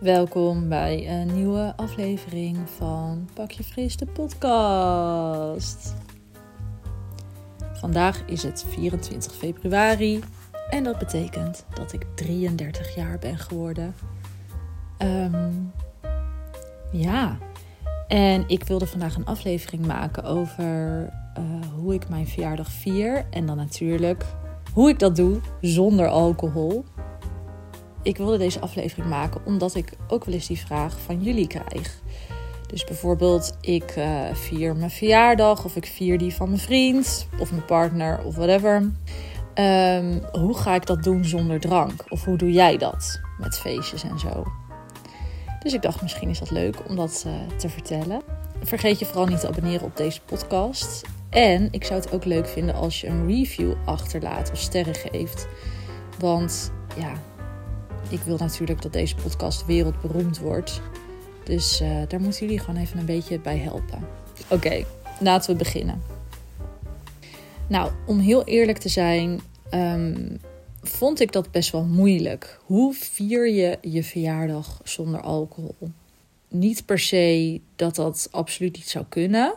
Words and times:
Welkom 0.00 0.68
bij 0.68 1.20
een 1.20 1.34
nieuwe 1.34 1.72
aflevering 1.76 2.58
van 2.76 3.28
Pak 3.34 3.50
je 3.50 3.64
Fris 3.64 3.96
de 3.96 4.06
podcast. 4.06 5.94
Vandaag 7.72 8.22
is 8.26 8.42
het 8.42 8.64
24 8.68 9.32
februari 9.32 10.20
en 10.70 10.84
dat 10.84 10.98
betekent 10.98 11.64
dat 11.74 11.92
ik 11.92 12.06
33 12.14 12.94
jaar 12.94 13.18
ben 13.18 13.38
geworden. 13.38 13.94
Ehm, 14.98 15.52
ja, 16.92 17.38
en 18.08 18.44
ik 18.46 18.64
wilde 18.64 18.86
vandaag 18.86 19.16
een 19.16 19.26
aflevering 19.26 19.86
maken 19.86 20.24
over 20.24 21.08
eh, 21.34 21.42
hoe 21.74 21.94
ik 21.94 22.08
mijn 22.08 22.26
verjaardag 22.26 22.70
vier. 22.70 23.26
En 23.30 23.46
dan 23.46 23.56
natuurlijk 23.56 24.24
hoe 24.72 24.88
ik 24.88 24.98
dat 24.98 25.16
doe 25.16 25.40
zonder 25.60 26.08
alcohol. 26.08 26.84
Ik 28.02 28.16
wilde 28.16 28.38
deze 28.38 28.60
aflevering 28.60 29.08
maken 29.08 29.40
omdat 29.44 29.74
ik 29.74 29.92
ook 30.08 30.24
wel 30.24 30.34
eens 30.34 30.46
die 30.46 30.58
vraag 30.58 31.00
van 31.00 31.22
jullie 31.22 31.46
krijg. 31.46 32.00
Dus 32.66 32.84
bijvoorbeeld, 32.84 33.56
ik 33.60 33.96
uh, 33.96 34.20
vier 34.32 34.76
mijn 34.76 34.90
verjaardag 34.90 35.64
of 35.64 35.76
ik 35.76 35.86
vier 35.86 36.18
die 36.18 36.34
van 36.34 36.48
mijn 36.48 36.60
vriend 36.60 37.26
of 37.38 37.50
mijn 37.50 37.64
partner 37.64 38.24
of 38.24 38.34
whatever. 38.34 38.90
Ehm, 39.54 40.18
hoe 40.32 40.56
ga 40.56 40.74
ik 40.74 40.86
dat 40.86 41.02
doen 41.02 41.24
zonder 41.24 41.60
drank? 41.60 42.04
Of 42.08 42.24
hoe 42.24 42.36
doe 42.36 42.52
jij 42.52 42.76
dat 42.76 43.20
met 43.38 43.58
feestjes 43.58 44.02
en 44.02 44.18
zo? 44.18 44.44
Dus 45.62 45.72
ik 45.72 45.82
dacht, 45.82 46.02
misschien 46.02 46.28
is 46.28 46.38
dat 46.38 46.50
leuk 46.50 46.88
om 46.88 46.96
dat 46.96 47.24
uh, 47.26 47.56
te 47.56 47.68
vertellen. 47.68 48.22
Vergeet 48.62 48.98
je 48.98 49.04
vooral 49.04 49.26
niet 49.26 49.40
te 49.40 49.48
abonneren 49.48 49.86
op 49.86 49.96
deze 49.96 50.20
podcast. 50.20 51.02
En 51.30 51.68
ik 51.70 51.84
zou 51.84 52.00
het 52.00 52.12
ook 52.12 52.24
leuk 52.24 52.48
vinden 52.48 52.74
als 52.74 53.00
je 53.00 53.06
een 53.06 53.26
review 53.26 53.72
achterlaat 53.84 54.50
of 54.50 54.58
sterren 54.58 54.94
geeft. 54.94 55.46
Want 56.18 56.72
ja, 56.96 57.12
ik 58.10 58.20
wil 58.20 58.36
natuurlijk 58.36 58.82
dat 58.82 58.92
deze 58.92 59.14
podcast 59.14 59.66
wereldberoemd 59.66 60.38
wordt. 60.38 60.80
Dus 61.44 61.80
uh, 61.80 62.02
daar 62.08 62.20
moeten 62.20 62.40
jullie 62.40 62.58
gewoon 62.58 62.80
even 62.80 62.98
een 62.98 63.04
beetje 63.04 63.38
bij 63.38 63.58
helpen. 63.58 64.06
Oké, 64.48 64.84
laten 65.20 65.50
we 65.52 65.58
beginnen. 65.58 66.02
Nou, 67.66 67.90
om 68.06 68.18
heel 68.18 68.44
eerlijk 68.44 68.78
te 68.78 68.88
zijn, 68.88 69.40
um, 69.74 70.40
vond 70.82 71.20
ik 71.20 71.32
dat 71.32 71.50
best 71.50 71.70
wel 71.70 71.84
moeilijk. 71.84 72.60
Hoe 72.64 72.94
vier 72.94 73.50
je 73.50 73.78
je 73.80 74.04
verjaardag 74.04 74.80
zonder 74.84 75.20
alcohol? 75.20 75.74
Niet 76.48 76.86
per 76.86 76.98
se 76.98 77.60
dat 77.76 77.94
dat 77.94 78.28
absoluut 78.30 78.76
niet 78.76 78.88
zou 78.88 79.04
kunnen, 79.08 79.54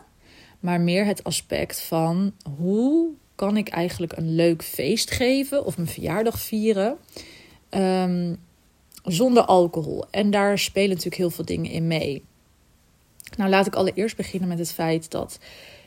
maar 0.60 0.82
meer 0.82 1.06
het 1.06 1.24
aspect 1.24 1.82
van 1.82 2.34
hoe 2.58 3.10
kan 3.36 3.58
ik 3.58 3.70
eigenlijk 3.70 4.18
een 4.18 4.36
leuk 4.36 4.64
feest 4.64 5.12
geven 5.12 5.66
of 5.66 5.78
mijn 5.78 5.90
verjaardag 5.90 6.40
vieren 6.40 6.98
um, 7.76 8.38
zonder 9.04 9.46
alcohol. 9.46 10.06
En 10.12 10.32
daar 10.32 10.60
spelen 10.60 10.90
natuurlijk 10.90 11.18
heel 11.18 11.30
veel 11.30 11.46
dingen 11.46 11.72
in 11.72 11.88
mee. 11.88 12.24
Nou, 13.38 13.50
laat 13.50 13.68
ik 13.68 13.76
allereerst 13.76 14.18
beginnen 14.18 14.50
met 14.50 14.60
het 14.60 14.72
feit 14.72 15.12
dat 15.12 15.40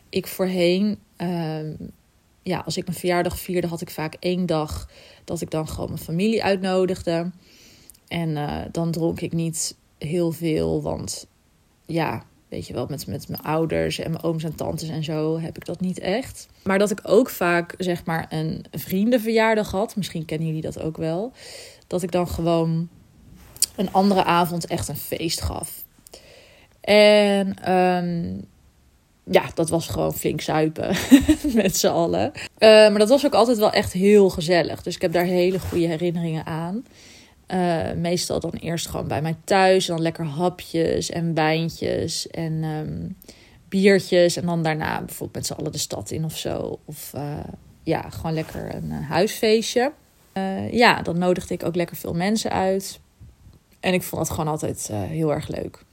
ik 0.09 0.27
voorheen, 0.27 0.99
um, 1.17 1.77
ja, 2.43 2.59
als 2.59 2.77
ik 2.77 2.87
mijn 2.87 2.99
verjaardag 2.99 3.39
vierde, 3.39 3.67
had 3.67 3.81
ik 3.81 3.91
vaak 3.91 4.17
één 4.21 4.47
dag 4.47 4.89
dat 5.25 5.41
ik 5.41 5.51
dan 5.51 5.69
gewoon 5.69 5.89
mijn 5.89 6.03
familie 6.03 6.45
uitnodigde. 6.45 7.31
En 8.09 8.29
uh, 8.29 8.61
dan 8.73 8.91
dronk 8.91 9.21
ik 9.21 9.33
niet 9.33 9.77
heel 9.99 10.33
veel, 10.33 10.83
want 10.83 11.27
ja, 11.87 12.25
weet 12.49 12.67
je 12.67 12.73
wel, 12.73 12.87
met, 12.89 13.07
met 13.07 13.29
mijn 13.29 13.43
ouders 13.43 13.99
en 13.99 14.11
mijn 14.11 14.23
ooms 14.23 14.45
en 14.45 14.55
tantes 14.55 14.89
en 14.89 15.05
zo 15.05 15.41
heb 15.41 15.57
ik 15.57 15.65
dat 15.65 15.81
niet 15.81 15.99
echt. 15.99 16.49
Maar 16.63 16.79
dat 16.79 16.91
ik 16.91 17.01
ook 17.03 17.31
vaak, 17.31 17.75
zeg 17.79 18.05
maar, 18.05 18.27
een 18.29 18.65
vriendenverjaardag 18.71 19.71
had. 19.71 19.97
Misschien 19.97 20.25
kennen 20.25 20.47
jullie 20.47 20.63
dat 20.63 20.81
ook 20.81 20.97
wel. 20.97 21.33
Dat 21.87 22.03
ik 22.03 22.11
dan 22.11 22.29
gewoon 22.29 22.89
een 23.77 23.93
andere 23.93 24.25
avond 24.25 24.67
echt 24.67 24.89
een 24.89 24.97
feest 24.97 25.41
gaf. 25.41 25.85
En 26.81 27.73
um, 27.75 28.45
ja, 29.31 29.43
dat 29.55 29.69
was 29.69 29.89
gewoon 29.89 30.15
flink 30.15 30.41
zuipen 30.41 30.97
met 31.55 31.77
z'n 31.77 31.87
allen. 31.87 32.33
Uh, 32.35 32.41
maar 32.59 32.99
dat 32.99 33.09
was 33.09 33.27
ook 33.27 33.35
altijd 33.35 33.59
wel 33.59 33.73
echt 33.73 33.93
heel 33.93 34.29
gezellig. 34.29 34.83
Dus 34.83 34.95
ik 34.95 35.03
heb 35.03 35.13
daar 35.13 35.25
hele 35.25 35.59
goede 35.59 35.87
herinneringen 35.87 36.47
aan. 36.47 36.85
Uh, 37.55 37.93
meestal 37.93 38.41
dan 38.41 38.51
eerst 38.51 38.89
gewoon 38.89 39.09
bij 39.09 39.23
mij 39.23 39.37
thuis. 39.45 39.87
Dan 39.87 40.01
lekker 40.01 40.25
hapjes 40.25 41.11
en 41.11 41.35
wijntjes 41.35 42.31
en 42.31 42.65
um, 42.65 43.17
biertjes. 43.69 44.37
En 44.37 44.47
dan 44.47 44.63
daarna 44.63 44.99
bijvoorbeeld 44.99 45.35
met 45.35 45.47
z'n 45.47 45.53
allen 45.53 45.73
de 45.73 45.79
stad 45.79 46.11
in 46.11 46.25
of 46.25 46.37
zo. 46.37 46.79
Of 46.85 47.13
uh, 47.15 47.39
ja, 47.83 48.11
gewoon 48.11 48.33
lekker 48.35 48.75
een 48.75 48.91
huisfeestje. 48.91 49.93
ja, 50.71 51.03
dan 51.03 51.19
nodigde 51.19 51.55
ik 51.55 51.65
ook 51.65 51.75
lekker 51.75 51.97
veel 51.97 52.15
mensen 52.15 52.51
uit. 52.51 53.01
En 53.81 53.95
ik 53.95 54.03
vond 54.03 54.23
het 54.23 54.31
gewoon 54.31 54.51
altijd 54.51 54.89
heel 54.93 55.33
erg 55.33 55.49
leuk. 55.49 55.85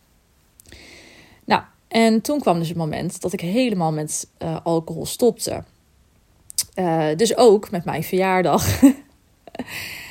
Nou, 1.45 1.61
en 1.87 2.21
toen 2.21 2.39
kwam 2.39 2.59
dus 2.59 2.67
het 2.67 2.77
moment 2.77 3.21
dat 3.21 3.33
ik 3.33 3.41
helemaal 3.41 3.91
met 3.91 4.27
alcohol 4.63 5.05
stopte. 5.05 5.63
Dus 7.15 7.37
ook 7.37 7.71
met 7.71 7.85
mijn 7.85 8.03
verjaardag. 8.03 8.65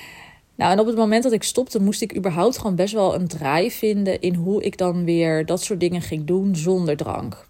nou, 0.54 0.72
en 0.72 0.80
op 0.80 0.86
het 0.86 0.96
moment 0.96 1.22
dat 1.22 1.32
ik 1.32 1.42
stopte, 1.42 1.80
moest 1.80 2.02
ik 2.02 2.16
überhaupt 2.16 2.58
gewoon 2.58 2.76
best 2.76 2.94
wel 2.94 3.14
een 3.14 3.28
draai 3.28 3.70
vinden 3.70 4.20
in 4.20 4.34
hoe 4.34 4.62
ik 4.62 4.76
dan 4.78 5.04
weer 5.04 5.46
dat 5.46 5.62
soort 5.62 5.80
dingen 5.80 6.02
ging 6.02 6.24
doen 6.24 6.56
zonder 6.56 6.96
drank. 6.96 7.48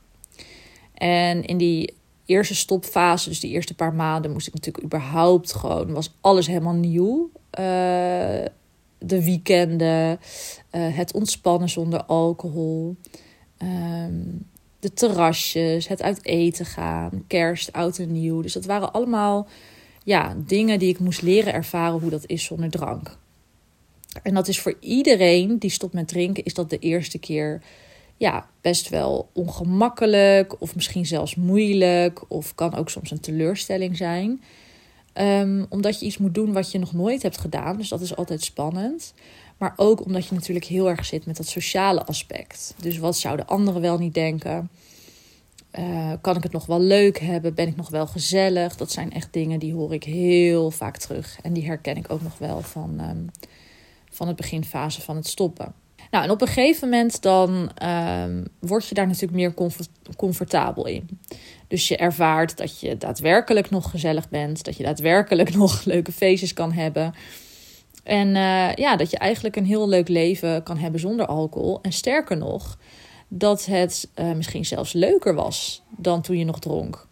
En 0.94 1.44
in 1.44 1.56
die 1.56 1.94
eerste 2.26 2.54
stopfase, 2.54 3.28
dus 3.28 3.40
die 3.40 3.50
eerste 3.50 3.74
paar 3.74 3.94
maanden, 3.94 4.32
moest 4.32 4.46
ik 4.46 4.54
natuurlijk 4.54 4.84
überhaupt 4.84 5.52
gewoon, 5.52 5.92
was 5.92 6.14
alles 6.20 6.46
helemaal 6.46 6.74
nieuw. 6.74 7.30
Uh, 7.60 7.64
de 8.98 9.24
weekenden, 9.24 10.20
het 10.70 11.12
ontspannen 11.12 11.68
zonder 11.68 12.04
alcohol. 12.04 12.96
Um, 13.62 14.50
de 14.80 14.92
terrasjes, 14.92 15.88
het 15.88 16.02
uit 16.02 16.24
eten 16.24 16.66
gaan, 16.66 17.24
kerst, 17.26 17.72
oud 17.72 17.98
en 17.98 18.12
nieuw. 18.12 18.40
Dus 18.40 18.52
dat 18.52 18.64
waren 18.64 18.92
allemaal 18.92 19.48
ja, 20.04 20.36
dingen 20.46 20.78
die 20.78 20.88
ik 20.88 20.98
moest 20.98 21.22
leren 21.22 21.52
ervaren 21.52 22.00
hoe 22.00 22.10
dat 22.10 22.24
is 22.26 22.44
zonder 22.44 22.70
drank. 22.70 23.18
En 24.22 24.34
dat 24.34 24.48
is 24.48 24.60
voor 24.60 24.76
iedereen 24.80 25.58
die 25.58 25.70
stopt 25.70 25.92
met 25.92 26.08
drinken, 26.08 26.44
is 26.44 26.54
dat 26.54 26.70
de 26.70 26.78
eerste 26.78 27.18
keer 27.18 27.62
ja, 28.16 28.48
best 28.60 28.88
wel 28.88 29.30
ongemakkelijk 29.32 30.60
of 30.60 30.74
misschien 30.74 31.06
zelfs 31.06 31.34
moeilijk 31.34 32.24
of 32.28 32.54
kan 32.54 32.74
ook 32.74 32.90
soms 32.90 33.10
een 33.10 33.20
teleurstelling 33.20 33.96
zijn. 33.96 34.42
Um, 35.14 35.66
omdat 35.68 36.00
je 36.00 36.06
iets 36.06 36.18
moet 36.18 36.34
doen 36.34 36.52
wat 36.52 36.72
je 36.72 36.78
nog 36.78 36.92
nooit 36.92 37.22
hebt 37.22 37.38
gedaan, 37.38 37.76
dus 37.76 37.88
dat 37.88 38.00
is 38.00 38.16
altijd 38.16 38.42
spannend. 38.42 39.14
Maar 39.58 39.72
ook 39.76 40.04
omdat 40.04 40.26
je 40.26 40.34
natuurlijk 40.34 40.66
heel 40.66 40.88
erg 40.88 41.04
zit 41.04 41.26
met 41.26 41.36
dat 41.36 41.46
sociale 41.46 42.04
aspect. 42.04 42.74
Dus 42.80 42.98
wat 42.98 43.16
zouden 43.16 43.46
anderen 43.46 43.80
wel 43.80 43.98
niet 43.98 44.14
denken? 44.14 44.70
Uh, 45.78 46.12
kan 46.20 46.36
ik 46.36 46.42
het 46.42 46.52
nog 46.52 46.66
wel 46.66 46.80
leuk 46.80 47.18
hebben? 47.18 47.54
Ben 47.54 47.68
ik 47.68 47.76
nog 47.76 47.90
wel 47.90 48.06
gezellig? 48.06 48.76
Dat 48.76 48.90
zijn 48.90 49.12
echt 49.12 49.32
dingen 49.32 49.58
die 49.58 49.74
hoor 49.74 49.92
ik 49.92 50.04
heel 50.04 50.70
vaak 50.70 50.96
terug. 50.96 51.38
En 51.42 51.52
die 51.52 51.66
herken 51.66 51.96
ik 51.96 52.12
ook 52.12 52.22
nog 52.22 52.38
wel 52.38 52.60
van, 52.60 53.00
um, 53.10 53.30
van 54.10 54.26
het 54.26 54.36
beginfase 54.36 55.00
van 55.00 55.16
het 55.16 55.26
stoppen. 55.26 55.74
Nou, 56.10 56.24
en 56.24 56.30
op 56.30 56.40
een 56.40 56.46
gegeven 56.46 56.88
moment 56.88 57.22
dan 57.22 57.70
um, 57.82 58.44
word 58.58 58.86
je 58.88 58.94
daar 58.94 59.06
natuurlijk 59.06 59.32
meer 59.32 59.54
comfort 59.54 59.88
comfortabel 60.16 60.86
in. 60.86 61.08
Dus 61.68 61.88
je 61.88 61.96
ervaart 61.96 62.56
dat 62.56 62.80
je 62.80 62.96
daadwerkelijk 62.96 63.70
nog 63.70 63.90
gezellig 63.90 64.28
bent. 64.28 64.64
Dat 64.64 64.76
je 64.76 64.82
daadwerkelijk 64.82 65.54
nog 65.56 65.84
leuke 65.84 66.12
feestjes 66.12 66.52
kan 66.52 66.72
hebben. 66.72 67.14
En 68.02 68.28
uh, 68.28 68.74
ja, 68.74 68.96
dat 68.96 69.10
je 69.10 69.18
eigenlijk 69.18 69.56
een 69.56 69.64
heel 69.64 69.88
leuk 69.88 70.08
leven 70.08 70.62
kan 70.62 70.78
hebben 70.78 71.00
zonder 71.00 71.26
alcohol. 71.26 71.78
En 71.82 71.92
sterker 71.92 72.36
nog, 72.36 72.78
dat 73.34 73.66
het 73.66 74.08
uh, 74.14 74.32
misschien 74.32 74.64
zelfs 74.64 74.92
leuker 74.92 75.34
was 75.34 75.82
dan 75.96 76.22
toen 76.22 76.38
je 76.38 76.44
nog 76.44 76.58
dronk. 76.58 77.06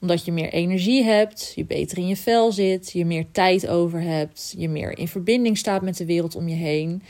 Omdat 0.00 0.24
je 0.24 0.32
meer 0.32 0.52
energie 0.52 1.04
hebt, 1.04 1.52
je 1.54 1.64
beter 1.64 1.98
in 1.98 2.06
je 2.06 2.16
vel 2.16 2.52
zit, 2.52 2.92
je 2.92 3.04
meer 3.04 3.26
tijd 3.32 3.66
over 3.66 4.00
hebt, 4.00 4.54
je 4.58 4.68
meer 4.68 4.98
in 4.98 5.08
verbinding 5.08 5.58
staat 5.58 5.82
met 5.82 5.96
de 5.96 6.04
wereld 6.04 6.34
om 6.34 6.48
je 6.48 6.54
heen. 6.54 7.02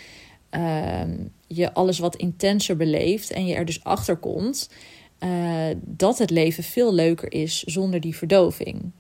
Uh, 0.50 1.00
je 1.46 1.74
alles 1.74 1.98
wat 1.98 2.16
intenser 2.16 2.76
beleeft 2.76 3.30
en 3.30 3.46
je 3.46 3.54
er 3.54 3.64
dus 3.64 3.84
achter 3.84 4.16
komt 4.16 4.68
uh, 5.24 5.76
dat 5.80 6.18
het 6.18 6.30
leven 6.30 6.64
veel 6.64 6.94
leuker 6.94 7.32
is 7.32 7.62
zonder 7.62 8.00
die 8.00 8.16
verdoving. 8.16 8.90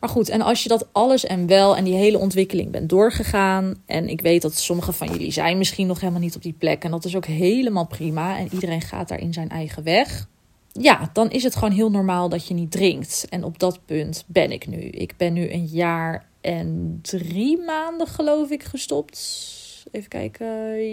Maar 0.00 0.10
goed, 0.10 0.28
en 0.28 0.40
als 0.40 0.62
je 0.62 0.68
dat 0.68 0.88
alles 0.92 1.24
en 1.24 1.46
wel 1.46 1.76
en 1.76 1.84
die 1.84 1.94
hele 1.94 2.18
ontwikkeling 2.18 2.70
bent 2.70 2.88
doorgegaan. 2.88 3.74
En 3.86 4.08
ik 4.08 4.20
weet 4.20 4.42
dat 4.42 4.54
sommige 4.54 4.92
van 4.92 5.08
jullie 5.08 5.32
zijn 5.32 5.58
misschien 5.58 5.86
nog 5.86 6.00
helemaal 6.00 6.20
niet 6.20 6.36
op 6.36 6.42
die 6.42 6.54
plek. 6.58 6.84
En 6.84 6.90
dat 6.90 7.04
is 7.04 7.16
ook 7.16 7.26
helemaal 7.26 7.86
prima. 7.86 8.38
En 8.38 8.48
iedereen 8.52 8.80
gaat 8.80 9.08
daar 9.08 9.20
in 9.20 9.32
zijn 9.32 9.48
eigen 9.48 9.82
weg. 9.82 10.28
Ja, 10.72 11.10
dan 11.12 11.30
is 11.30 11.42
het 11.42 11.54
gewoon 11.54 11.74
heel 11.74 11.90
normaal 11.90 12.28
dat 12.28 12.48
je 12.48 12.54
niet 12.54 12.70
drinkt. 12.70 13.26
En 13.28 13.44
op 13.44 13.58
dat 13.58 13.80
punt 13.84 14.24
ben 14.26 14.50
ik 14.50 14.66
nu. 14.66 14.80
Ik 14.80 15.14
ben 15.16 15.32
nu 15.32 15.52
een 15.52 15.66
jaar 15.66 16.26
en 16.40 16.98
drie 17.02 17.58
maanden, 17.58 18.06
geloof 18.06 18.50
ik, 18.50 18.62
gestopt. 18.62 19.46
Even 19.90 20.08
kijken. 20.08 20.46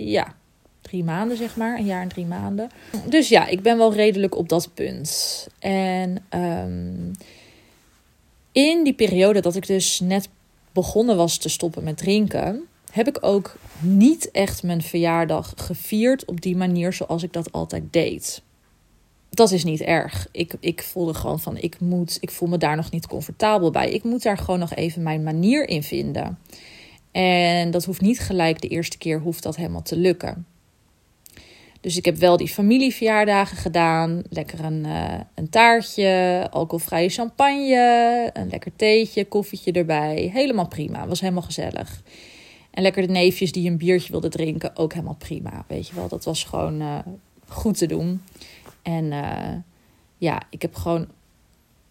Ja, 0.08 0.36
drie 0.82 1.04
maanden, 1.04 1.38
zeg 1.38 1.56
maar. 1.56 1.78
Een 1.78 1.86
jaar 1.86 2.02
en 2.02 2.08
drie 2.08 2.26
maanden. 2.26 2.70
Dus 3.10 3.30
ja, 3.30 3.48
ik 3.48 3.62
ben 3.62 3.78
wel 3.78 3.94
redelijk 3.94 4.36
op 4.36 4.50
dat 4.50 4.70
punt. 4.74 5.48
En. 5.60 6.26
Um, 6.30 7.12
in 8.56 8.84
die 8.84 8.94
periode 8.94 9.40
dat 9.40 9.56
ik 9.56 9.68
dus 9.68 10.00
net 10.00 10.30
begonnen 10.72 11.18
was 11.18 11.38
te 11.38 11.50
stoppen 11.50 11.84
met 11.84 11.98
drinken, 11.98 12.64
heb 12.92 13.08
ik 13.08 13.18
ook 13.22 13.56
niet 13.80 14.32
echt 14.32 14.64
mijn 14.64 14.82
verjaardag 14.82 15.54
gevierd 15.56 16.26
op 16.26 16.42
die 16.42 16.56
manier 16.56 16.94
zoals 16.94 17.24
ik 17.24 17.34
dat 17.34 17.52
altijd 17.52 17.84
deed. 17.92 18.42
Dat 19.30 19.52
is 19.52 19.64
niet 19.64 19.82
erg. 19.82 20.28
Ik, 20.32 20.54
ik 20.60 20.84
voelde 20.84 21.14
gewoon 21.14 21.40
van, 21.40 21.58
ik 21.58 21.80
moet, 21.80 22.18
ik 22.20 22.32
voel 22.32 22.50
me 22.50 22.58
daar 22.58 22.76
nog 22.76 22.92
niet 22.92 23.08
comfortabel 23.08 23.72
bij. 23.72 23.92
Ik 23.92 24.04
moet 24.04 24.24
daar 24.24 24.38
gewoon 24.38 24.60
nog 24.60 24.74
even 24.74 25.04
mijn 25.04 25.24
manier 25.24 25.70
in 25.70 25.84
vinden. 25.84 26.40
En 27.12 27.72
dat 27.72 27.86
hoeft 27.86 28.02
niet 28.02 28.20
gelijk 28.20 28.62
de 28.62 28.68
eerste 28.68 28.98
keer 28.98 29.20
hoeft 29.20 29.44
dat 29.44 29.56
helemaal 29.56 29.82
te 29.82 29.98
lukken. 29.98 30.46
Dus 31.86 31.98
ik 31.98 32.06
heb 32.06 32.16
wel 32.18 32.38
die 32.38 32.48
familieverjaardagen 32.48 33.58
gedaan. 33.58 34.22
Lekker 34.30 34.64
een, 34.64 34.86
uh, 34.86 35.14
een 35.36 35.50
taartje, 35.50 36.48
alcoholvrije 36.52 37.10
champagne, 37.10 38.30
een 38.34 38.50
lekker 38.50 38.72
theetje, 38.76 39.26
koffietje 39.26 39.72
erbij. 39.72 40.30
Helemaal 40.34 40.68
prima, 40.68 41.08
was 41.08 41.22
helemaal 41.22 41.42
gezellig. 41.42 42.02
En 42.72 42.82
lekker 42.82 43.08
de 43.08 43.14
neefjes 43.14 43.52
die 43.52 43.70
een 43.70 43.78
biertje 43.78 44.12
wilden 44.12 44.30
drinken, 44.30 44.76
ook 44.78 44.94
helemaal 44.94 45.16
prima. 45.16 45.66
Weet 45.68 45.88
je 45.88 45.96
wel, 45.96 46.08
dat 46.08 46.26
was 46.26 46.44
gewoon 46.44 46.82
uh, 46.82 46.98
goed 47.48 47.78
te 47.78 47.86
doen. 47.86 48.22
En 48.82 49.06
uh, 49.06 49.54
ja, 50.18 50.42
ik 50.50 50.62
heb 50.62 50.76
gewoon 50.76 51.08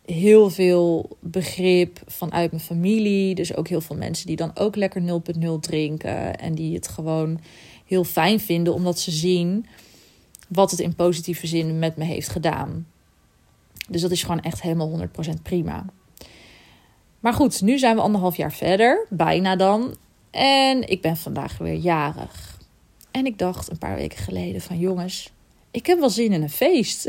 heel 0.05 0.50
veel 0.50 1.17
begrip 1.20 2.00
vanuit 2.06 2.50
mijn 2.50 2.62
familie. 2.62 3.35
Dus 3.35 3.56
ook 3.56 3.69
heel 3.69 3.81
veel 3.81 3.97
mensen 3.97 4.26
die 4.26 4.37
dan 4.37 4.50
ook 4.55 4.76
lekker 4.76 5.23
0.0 5.37 5.49
drinken. 5.61 6.38
En 6.38 6.55
die 6.55 6.75
het 6.75 6.88
gewoon 6.88 7.40
heel 7.84 8.04
fijn 8.04 8.40
vinden, 8.40 8.75
omdat 8.75 8.98
ze 8.98 9.10
zien 9.10 9.66
wat 10.48 10.70
het 10.70 10.81
in 10.81 10.94
positieve 10.94 11.46
zin 11.46 11.78
met 11.78 11.96
me 11.96 12.04
heeft 12.04 12.28
gedaan. 12.28 12.86
Dus 13.88 14.00
dat 14.00 14.10
is 14.10 14.22
gewoon 14.22 14.40
echt 14.40 14.62
helemaal 14.62 15.00
100% 15.38 15.42
prima. 15.42 15.84
Maar 17.20 17.32
goed, 17.32 17.60
nu 17.60 17.78
zijn 17.78 17.96
we 17.96 18.02
anderhalf 18.02 18.36
jaar 18.36 18.52
verder, 18.52 19.06
bijna 19.10 19.56
dan. 19.56 19.96
En 20.31 20.88
ik 20.88 21.00
ben 21.00 21.16
vandaag 21.16 21.58
weer 21.58 21.75
jarig. 21.75 22.58
En 23.10 23.26
ik 23.26 23.38
dacht 23.38 23.70
een 23.70 23.78
paar 23.78 23.96
weken 23.96 24.19
geleden 24.19 24.60
van 24.60 24.78
jongens, 24.78 25.32
ik 25.70 25.87
heb 25.87 25.98
wel 25.98 26.10
zin 26.10 26.32
in 26.32 26.42
een 26.42 26.50
feest. 26.50 27.06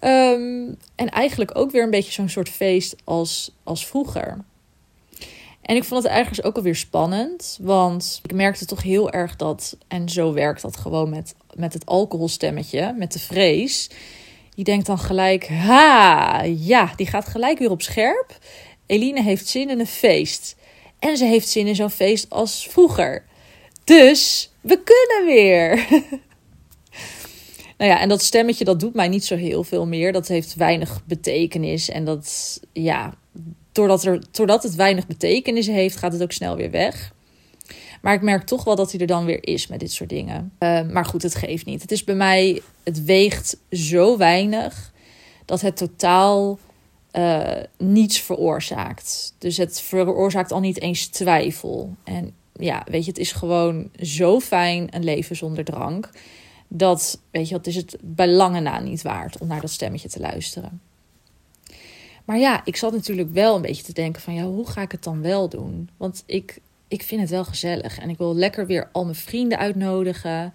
um, 0.00 0.76
en 0.94 1.08
eigenlijk 1.10 1.58
ook 1.58 1.70
weer 1.70 1.82
een 1.82 1.90
beetje 1.90 2.12
zo'n 2.12 2.28
soort 2.28 2.48
feest 2.48 2.96
als, 3.04 3.52
als 3.62 3.86
vroeger. 3.86 4.38
En 5.62 5.76
ik 5.76 5.84
vond 5.84 6.02
het 6.02 6.12
eigenlijk 6.12 6.46
ook 6.46 6.56
alweer 6.56 6.76
spannend. 6.76 7.58
Want 7.60 8.20
ik 8.22 8.32
merkte 8.32 8.64
toch 8.64 8.82
heel 8.82 9.10
erg 9.10 9.36
dat, 9.36 9.76
en 9.88 10.08
zo 10.08 10.32
werkt 10.32 10.62
dat 10.62 10.76
gewoon 10.76 11.10
met, 11.10 11.34
met 11.54 11.72
het 11.72 11.86
alcoholstemmetje, 11.86 12.94
met 12.96 13.12
de 13.12 13.18
vrees. 13.18 13.90
Die 14.54 14.64
denkt 14.64 14.86
dan 14.86 14.98
gelijk, 14.98 15.48
ha, 15.48 16.42
ja, 16.42 16.92
die 16.96 17.06
gaat 17.06 17.28
gelijk 17.28 17.58
weer 17.58 17.70
op 17.70 17.82
scherp. 17.82 18.38
Eline 18.86 19.22
heeft 19.22 19.48
zin 19.48 19.70
in 19.70 19.80
een 19.80 19.86
feest. 19.86 20.56
En 20.98 21.16
ze 21.16 21.24
heeft 21.24 21.48
zin 21.48 21.66
in 21.66 21.74
zo'n 21.74 21.90
feest 21.90 22.30
als 22.30 22.66
vroeger. 22.70 23.24
Dus 23.84 24.50
we 24.60 24.82
kunnen 24.82 25.34
weer. 25.34 25.86
nou 27.78 27.90
ja, 27.90 28.00
en 28.00 28.08
dat 28.08 28.22
stemmetje 28.22 28.64
dat 28.64 28.80
doet 28.80 28.94
mij 28.94 29.08
niet 29.08 29.24
zo 29.24 29.36
heel 29.36 29.64
veel 29.64 29.86
meer. 29.86 30.12
Dat 30.12 30.28
heeft 30.28 30.54
weinig 30.54 31.04
betekenis. 31.04 31.88
En 31.88 32.04
dat, 32.04 32.60
ja, 32.72 33.14
doordat, 33.72 34.04
er, 34.04 34.22
doordat 34.30 34.62
het 34.62 34.74
weinig 34.74 35.06
betekenis 35.06 35.66
heeft, 35.66 35.96
gaat 35.96 36.12
het 36.12 36.22
ook 36.22 36.32
snel 36.32 36.56
weer 36.56 36.70
weg. 36.70 37.12
Maar 38.02 38.14
ik 38.14 38.22
merk 38.22 38.46
toch 38.46 38.64
wel 38.64 38.76
dat 38.76 38.90
hij 38.90 39.00
er 39.00 39.06
dan 39.06 39.24
weer 39.24 39.46
is 39.46 39.66
met 39.66 39.80
dit 39.80 39.92
soort 39.92 40.08
dingen. 40.08 40.52
Uh, 40.58 40.82
maar 40.82 41.04
goed, 41.04 41.22
het 41.22 41.34
geeft 41.34 41.66
niet. 41.66 41.82
Het 41.82 41.92
is 41.92 42.04
bij 42.04 42.14
mij, 42.14 42.62
het 42.82 43.04
weegt 43.04 43.56
zo 43.70 44.16
weinig 44.16 44.92
dat 45.44 45.60
het 45.60 45.76
totaal 45.76 46.58
uh, 47.12 47.56
niets 47.78 48.20
veroorzaakt. 48.20 49.34
Dus 49.38 49.56
het 49.56 49.80
veroorzaakt 49.80 50.52
al 50.52 50.60
niet 50.60 50.80
eens 50.80 51.06
twijfel. 51.06 51.94
En 52.04 52.34
ja, 52.52 52.86
weet 52.90 53.04
je, 53.04 53.10
het 53.10 53.20
is 53.20 53.32
gewoon 53.32 53.90
zo 54.00 54.40
fijn 54.40 54.86
een 54.90 55.04
leven 55.04 55.36
zonder 55.36 55.64
drank. 55.64 56.10
Dat, 56.68 57.20
weet 57.30 57.48
je, 57.48 57.54
het 57.54 57.66
is 57.66 57.76
het 57.76 57.96
bij 58.00 58.28
lange 58.28 58.60
na 58.60 58.80
niet 58.80 59.02
waard 59.02 59.38
om 59.38 59.46
naar 59.46 59.60
dat 59.60 59.70
stemmetje 59.70 60.08
te 60.08 60.20
luisteren. 60.20 60.80
Maar 62.24 62.38
ja, 62.38 62.60
ik 62.64 62.76
zat 62.76 62.92
natuurlijk 62.92 63.32
wel 63.32 63.56
een 63.56 63.62
beetje 63.62 63.82
te 63.82 63.92
denken 63.92 64.22
van 64.22 64.34
ja, 64.34 64.44
hoe 64.44 64.66
ga 64.66 64.80
ik 64.80 64.92
het 64.92 65.02
dan 65.02 65.22
wel 65.22 65.48
doen? 65.48 65.88
Want 65.96 66.22
ik, 66.26 66.58
ik 66.88 67.02
vind 67.02 67.20
het 67.20 67.30
wel 67.30 67.44
gezellig 67.44 67.98
en 67.98 68.08
ik 68.08 68.18
wil 68.18 68.34
lekker 68.34 68.66
weer 68.66 68.88
al 68.92 69.04
mijn 69.04 69.16
vrienden 69.16 69.58
uitnodigen. 69.58 70.52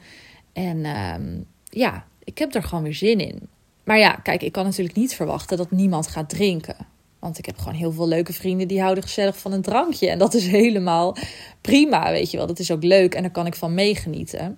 En 0.54 0.86
um, 0.86 1.46
ja, 1.64 2.06
ik 2.24 2.38
heb 2.38 2.56
er 2.56 2.64
gewoon 2.64 2.84
weer 2.84 2.96
zin 2.96 3.20
in. 3.20 3.48
Maar 3.84 3.98
ja, 3.98 4.12
kijk, 4.12 4.42
ik 4.42 4.52
kan 4.52 4.64
natuurlijk 4.64 4.96
niet 4.96 5.16
verwachten 5.16 5.58
dat 5.58 5.72
niemand 5.72 6.08
gaat 6.08 6.30
drinken. 6.30 6.76
Want 7.20 7.38
ik 7.38 7.46
heb 7.46 7.58
gewoon 7.58 7.74
heel 7.74 7.92
veel 7.92 8.08
leuke 8.08 8.34
vrienden 8.34 8.68
die 8.68 8.82
houden 8.82 9.04
gezellig 9.04 9.38
van 9.38 9.52
een 9.52 9.62
drankje. 9.62 10.10
En 10.10 10.20
dat 10.20 10.34
is 10.34 10.48
helemaal 10.62 11.18
prima, 11.62 12.12
weet 12.12 12.32
je 12.32 12.38
wel. 12.38 12.48
Dat 12.48 12.60
is 12.60 12.72
ook 12.72 12.84
leuk 12.84 13.16
en 13.16 13.22
daar 13.22 13.32
kan 13.32 13.46
ik 13.46 13.56
van 13.56 13.74
meegenieten. 13.74 14.58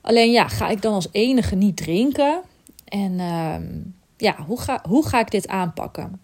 Alleen 0.00 0.32
ja, 0.32 0.48
ga 0.48 0.68
ik 0.68 0.82
dan 0.82 0.94
als 0.94 1.08
enige 1.10 1.54
niet 1.54 1.76
drinken? 1.76 2.42
En 2.84 3.12
uh, 3.12 3.56
ja, 4.20 4.36
hoe 4.46 4.60
ga, 4.60 4.84
hoe 4.88 5.08
ga 5.08 5.20
ik 5.20 5.30
dit 5.30 5.48
aanpakken? 5.48 6.20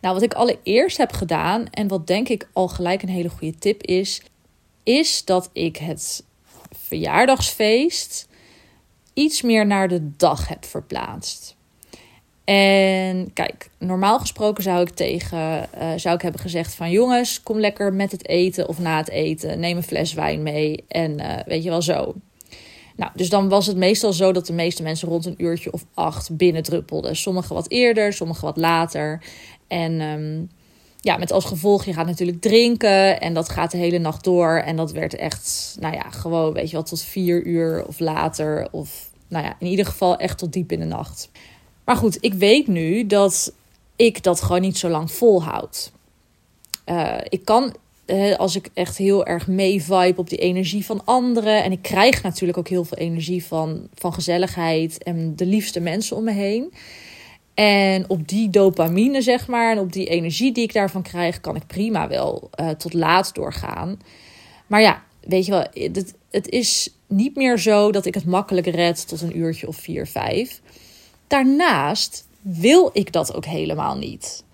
Nou, 0.00 0.14
wat 0.14 0.22
ik 0.22 0.34
allereerst 0.34 0.96
heb 0.96 1.12
gedaan 1.12 1.66
en 1.70 1.88
wat 1.88 2.06
denk 2.06 2.28
ik 2.28 2.48
al 2.52 2.68
gelijk 2.68 3.02
een 3.02 3.08
hele 3.08 3.28
goede 3.28 3.58
tip 3.58 3.82
is, 3.82 4.22
is 4.82 5.24
dat 5.24 5.50
ik 5.52 5.76
het 5.76 6.24
verjaardagsfeest 6.76 8.28
iets 9.14 9.42
meer 9.42 9.66
naar 9.66 9.88
de 9.88 10.16
dag 10.16 10.48
heb 10.48 10.64
verplaatst. 10.64 11.56
En 12.44 13.32
kijk, 13.32 13.70
normaal 13.78 14.18
gesproken 14.18 14.62
zou 14.62 14.80
ik 14.80 14.88
tegen 14.88 15.68
uh, 15.78 15.92
zou 15.96 16.14
ik 16.14 16.22
hebben 16.22 16.40
gezegd 16.40 16.74
van 16.74 16.90
jongens, 16.90 17.42
kom 17.42 17.58
lekker 17.58 17.92
met 17.92 18.12
het 18.12 18.28
eten 18.28 18.68
of 18.68 18.78
na 18.78 18.96
het 18.96 19.10
eten, 19.10 19.60
neem 19.60 19.76
een 19.76 19.82
fles 19.82 20.12
wijn 20.12 20.42
mee 20.42 20.84
en 20.88 21.20
uh, 21.20 21.36
weet 21.46 21.62
je 21.62 21.68
wel 21.70 21.82
zo. 21.82 22.14
Nou, 23.00 23.12
dus 23.14 23.28
dan 23.28 23.48
was 23.48 23.66
het 23.66 23.76
meestal 23.76 24.12
zo 24.12 24.32
dat 24.32 24.46
de 24.46 24.52
meeste 24.52 24.82
mensen 24.82 25.08
rond 25.08 25.26
een 25.26 25.42
uurtje 25.42 25.72
of 25.72 25.84
acht 25.94 26.36
binnendruppelden. 26.36 27.16
Sommigen 27.16 27.54
wat 27.54 27.68
eerder, 27.70 28.12
sommigen 28.12 28.44
wat 28.44 28.56
later. 28.56 29.22
En 29.66 30.00
um, 30.00 30.50
ja, 31.00 31.16
met 31.16 31.32
als 31.32 31.44
gevolg, 31.44 31.84
je 31.84 31.92
gaat 31.92 32.06
natuurlijk 32.06 32.40
drinken 32.40 33.20
en 33.20 33.34
dat 33.34 33.48
gaat 33.48 33.70
de 33.70 33.76
hele 33.76 33.98
nacht 33.98 34.24
door. 34.24 34.50
En 34.50 34.76
dat 34.76 34.92
werd 34.92 35.14
echt, 35.14 35.76
nou 35.80 35.94
ja, 35.94 36.10
gewoon, 36.10 36.52
weet 36.52 36.66
je 36.66 36.72
wel, 36.72 36.82
tot 36.82 37.02
vier 37.02 37.44
uur 37.44 37.84
of 37.86 37.98
later. 37.98 38.68
Of, 38.70 39.10
nou 39.28 39.44
ja, 39.44 39.56
in 39.58 39.66
ieder 39.66 39.86
geval 39.86 40.16
echt 40.16 40.38
tot 40.38 40.52
diep 40.52 40.72
in 40.72 40.80
de 40.80 40.86
nacht. 40.86 41.30
Maar 41.84 41.96
goed, 41.96 42.18
ik 42.20 42.34
weet 42.34 42.66
nu 42.66 43.06
dat 43.06 43.52
ik 43.96 44.22
dat 44.22 44.42
gewoon 44.42 44.60
niet 44.60 44.78
zo 44.78 44.88
lang 44.88 45.12
volhoud. 45.12 45.92
Uh, 46.86 47.16
ik 47.28 47.44
kan 47.44 47.74
als 48.36 48.56
ik 48.56 48.68
echt 48.74 48.96
heel 48.96 49.26
erg 49.26 49.46
mee 49.46 49.82
vibe 49.82 50.20
op 50.20 50.28
die 50.28 50.38
energie 50.38 50.84
van 50.84 51.04
anderen. 51.04 51.62
En 51.62 51.72
ik 51.72 51.82
krijg 51.82 52.22
natuurlijk 52.22 52.58
ook 52.58 52.68
heel 52.68 52.84
veel 52.84 52.98
energie 52.98 53.44
van, 53.44 53.88
van 53.94 54.12
gezelligheid 54.14 55.02
en 55.02 55.36
de 55.36 55.46
liefste 55.46 55.80
mensen 55.80 56.16
om 56.16 56.24
me 56.24 56.32
heen. 56.32 56.72
En 57.54 58.04
op 58.08 58.28
die 58.28 58.50
dopamine, 58.50 59.22
zeg 59.22 59.48
maar, 59.48 59.72
en 59.72 59.78
op 59.78 59.92
die 59.92 60.06
energie 60.06 60.52
die 60.52 60.64
ik 60.64 60.72
daarvan 60.72 61.02
krijg, 61.02 61.40
kan 61.40 61.56
ik 61.56 61.66
prima 61.66 62.08
wel 62.08 62.50
uh, 62.60 62.68
tot 62.68 62.92
laat 62.92 63.34
doorgaan. 63.34 64.00
Maar 64.66 64.80
ja, 64.80 65.02
weet 65.20 65.44
je 65.46 65.50
wel, 65.50 65.66
het, 65.72 66.14
het 66.30 66.48
is 66.48 66.94
niet 67.06 67.36
meer 67.36 67.58
zo 67.58 67.92
dat 67.92 68.06
ik 68.06 68.14
het 68.14 68.24
makkelijk 68.24 68.66
red 68.66 69.08
tot 69.08 69.20
een 69.20 69.38
uurtje 69.38 69.68
of 69.68 69.76
vier, 69.76 70.06
vijf. 70.06 70.60
Daarnaast 71.26 72.26
wil 72.40 72.90
ik 72.92 73.12
dat 73.12 73.34
ook 73.34 73.44
helemaal 73.44 73.96
niet 73.96 74.44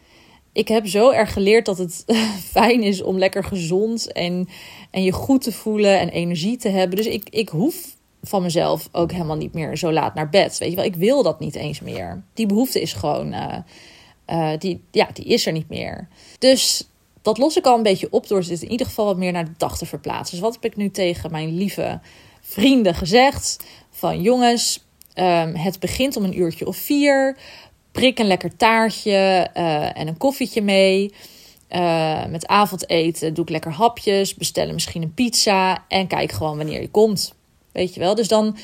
ik 0.57 0.69
heb 0.69 0.87
zo 0.87 1.11
erg 1.11 1.33
geleerd 1.33 1.67
dat 1.67 1.79
het 1.79 2.05
fijn 2.57 2.83
is 2.83 3.03
om 3.03 3.19
lekker 3.19 3.45
gezond 3.45 4.13
en, 4.13 4.49
en 4.91 5.03
je 5.03 5.13
goed 5.13 5.43
te 5.43 5.53
voelen 5.53 5.99
en 5.99 6.09
energie 6.09 6.57
te 6.57 6.69
hebben. 6.69 6.97
Dus 6.97 7.07
ik, 7.07 7.29
ik 7.29 7.49
hoef 7.49 7.97
van 8.23 8.43
mezelf 8.43 8.89
ook 8.93 9.13
helemaal 9.13 9.37
niet 9.37 9.53
meer 9.53 9.77
zo 9.77 9.93
laat 9.93 10.15
naar 10.15 10.29
bed. 10.29 10.59
Weet 10.59 10.71
je 10.71 10.77
wel, 10.77 10.85
ik 10.85 10.97
wil 10.97 11.23
dat 11.23 11.41
niet 11.41 11.55
eens 11.55 11.81
meer. 11.81 12.23
Die 12.35 12.47
behoefte 12.47 12.81
is 12.81 12.93
gewoon, 12.93 13.33
uh, 13.33 13.57
uh, 14.27 14.51
die, 14.59 14.83
ja, 14.91 15.09
die 15.13 15.25
is 15.25 15.47
er 15.47 15.53
niet 15.53 15.69
meer. 15.69 16.09
Dus 16.39 16.89
dat 17.23 17.39
los 17.39 17.57
ik 17.57 17.67
al 17.67 17.77
een 17.77 17.83
beetje 17.83 18.11
op 18.11 18.29
door 18.29 18.45
dit 18.45 18.63
in 18.63 18.71
ieder 18.71 18.87
geval 18.87 19.05
wat 19.05 19.17
meer 19.17 19.33
naar 19.33 19.45
de 19.45 19.55
dag 19.57 19.79
te 19.79 19.87
verplaatsen. 19.87 20.37
Dus 20.37 20.45
wat 20.45 20.55
heb 20.55 20.65
ik 20.65 20.77
nu 20.77 20.91
tegen 20.91 21.31
mijn 21.31 21.57
lieve 21.57 22.01
vrienden 22.41 22.95
gezegd? 22.95 23.65
Van 23.91 24.23
jongens, 24.23 24.85
um, 25.15 25.55
het 25.55 25.81
begint 25.81 26.17
om 26.17 26.25
een 26.25 26.39
uurtje 26.39 26.67
of 26.67 26.77
vier 26.77 27.37
prik 27.97 28.19
een 28.19 28.27
lekker 28.27 28.57
taartje 28.57 29.51
uh, 29.57 29.99
en 29.99 30.09
een 30.09 30.17
koffietje 30.17 30.63
mee. 30.63 31.15
Uh, 31.71 32.27
met 32.27 32.47
avondeten 32.47 33.35
doe 33.35 33.45
ik 33.45 33.51
lekker 33.51 33.73
hapjes, 33.73 34.35
bestellen 34.35 34.75
misschien 34.75 35.03
een 35.03 35.15
pizza 35.15 35.85
en 35.89 36.07
kijk 36.07 36.33
gewoon 36.33 36.57
wanneer 36.57 36.81
je 36.81 36.91
komt. 36.91 37.35
Weet 37.73 37.95
je 37.95 38.01
wel? 38.01 38.15
Dus 38.15 38.29
dan 38.29 38.57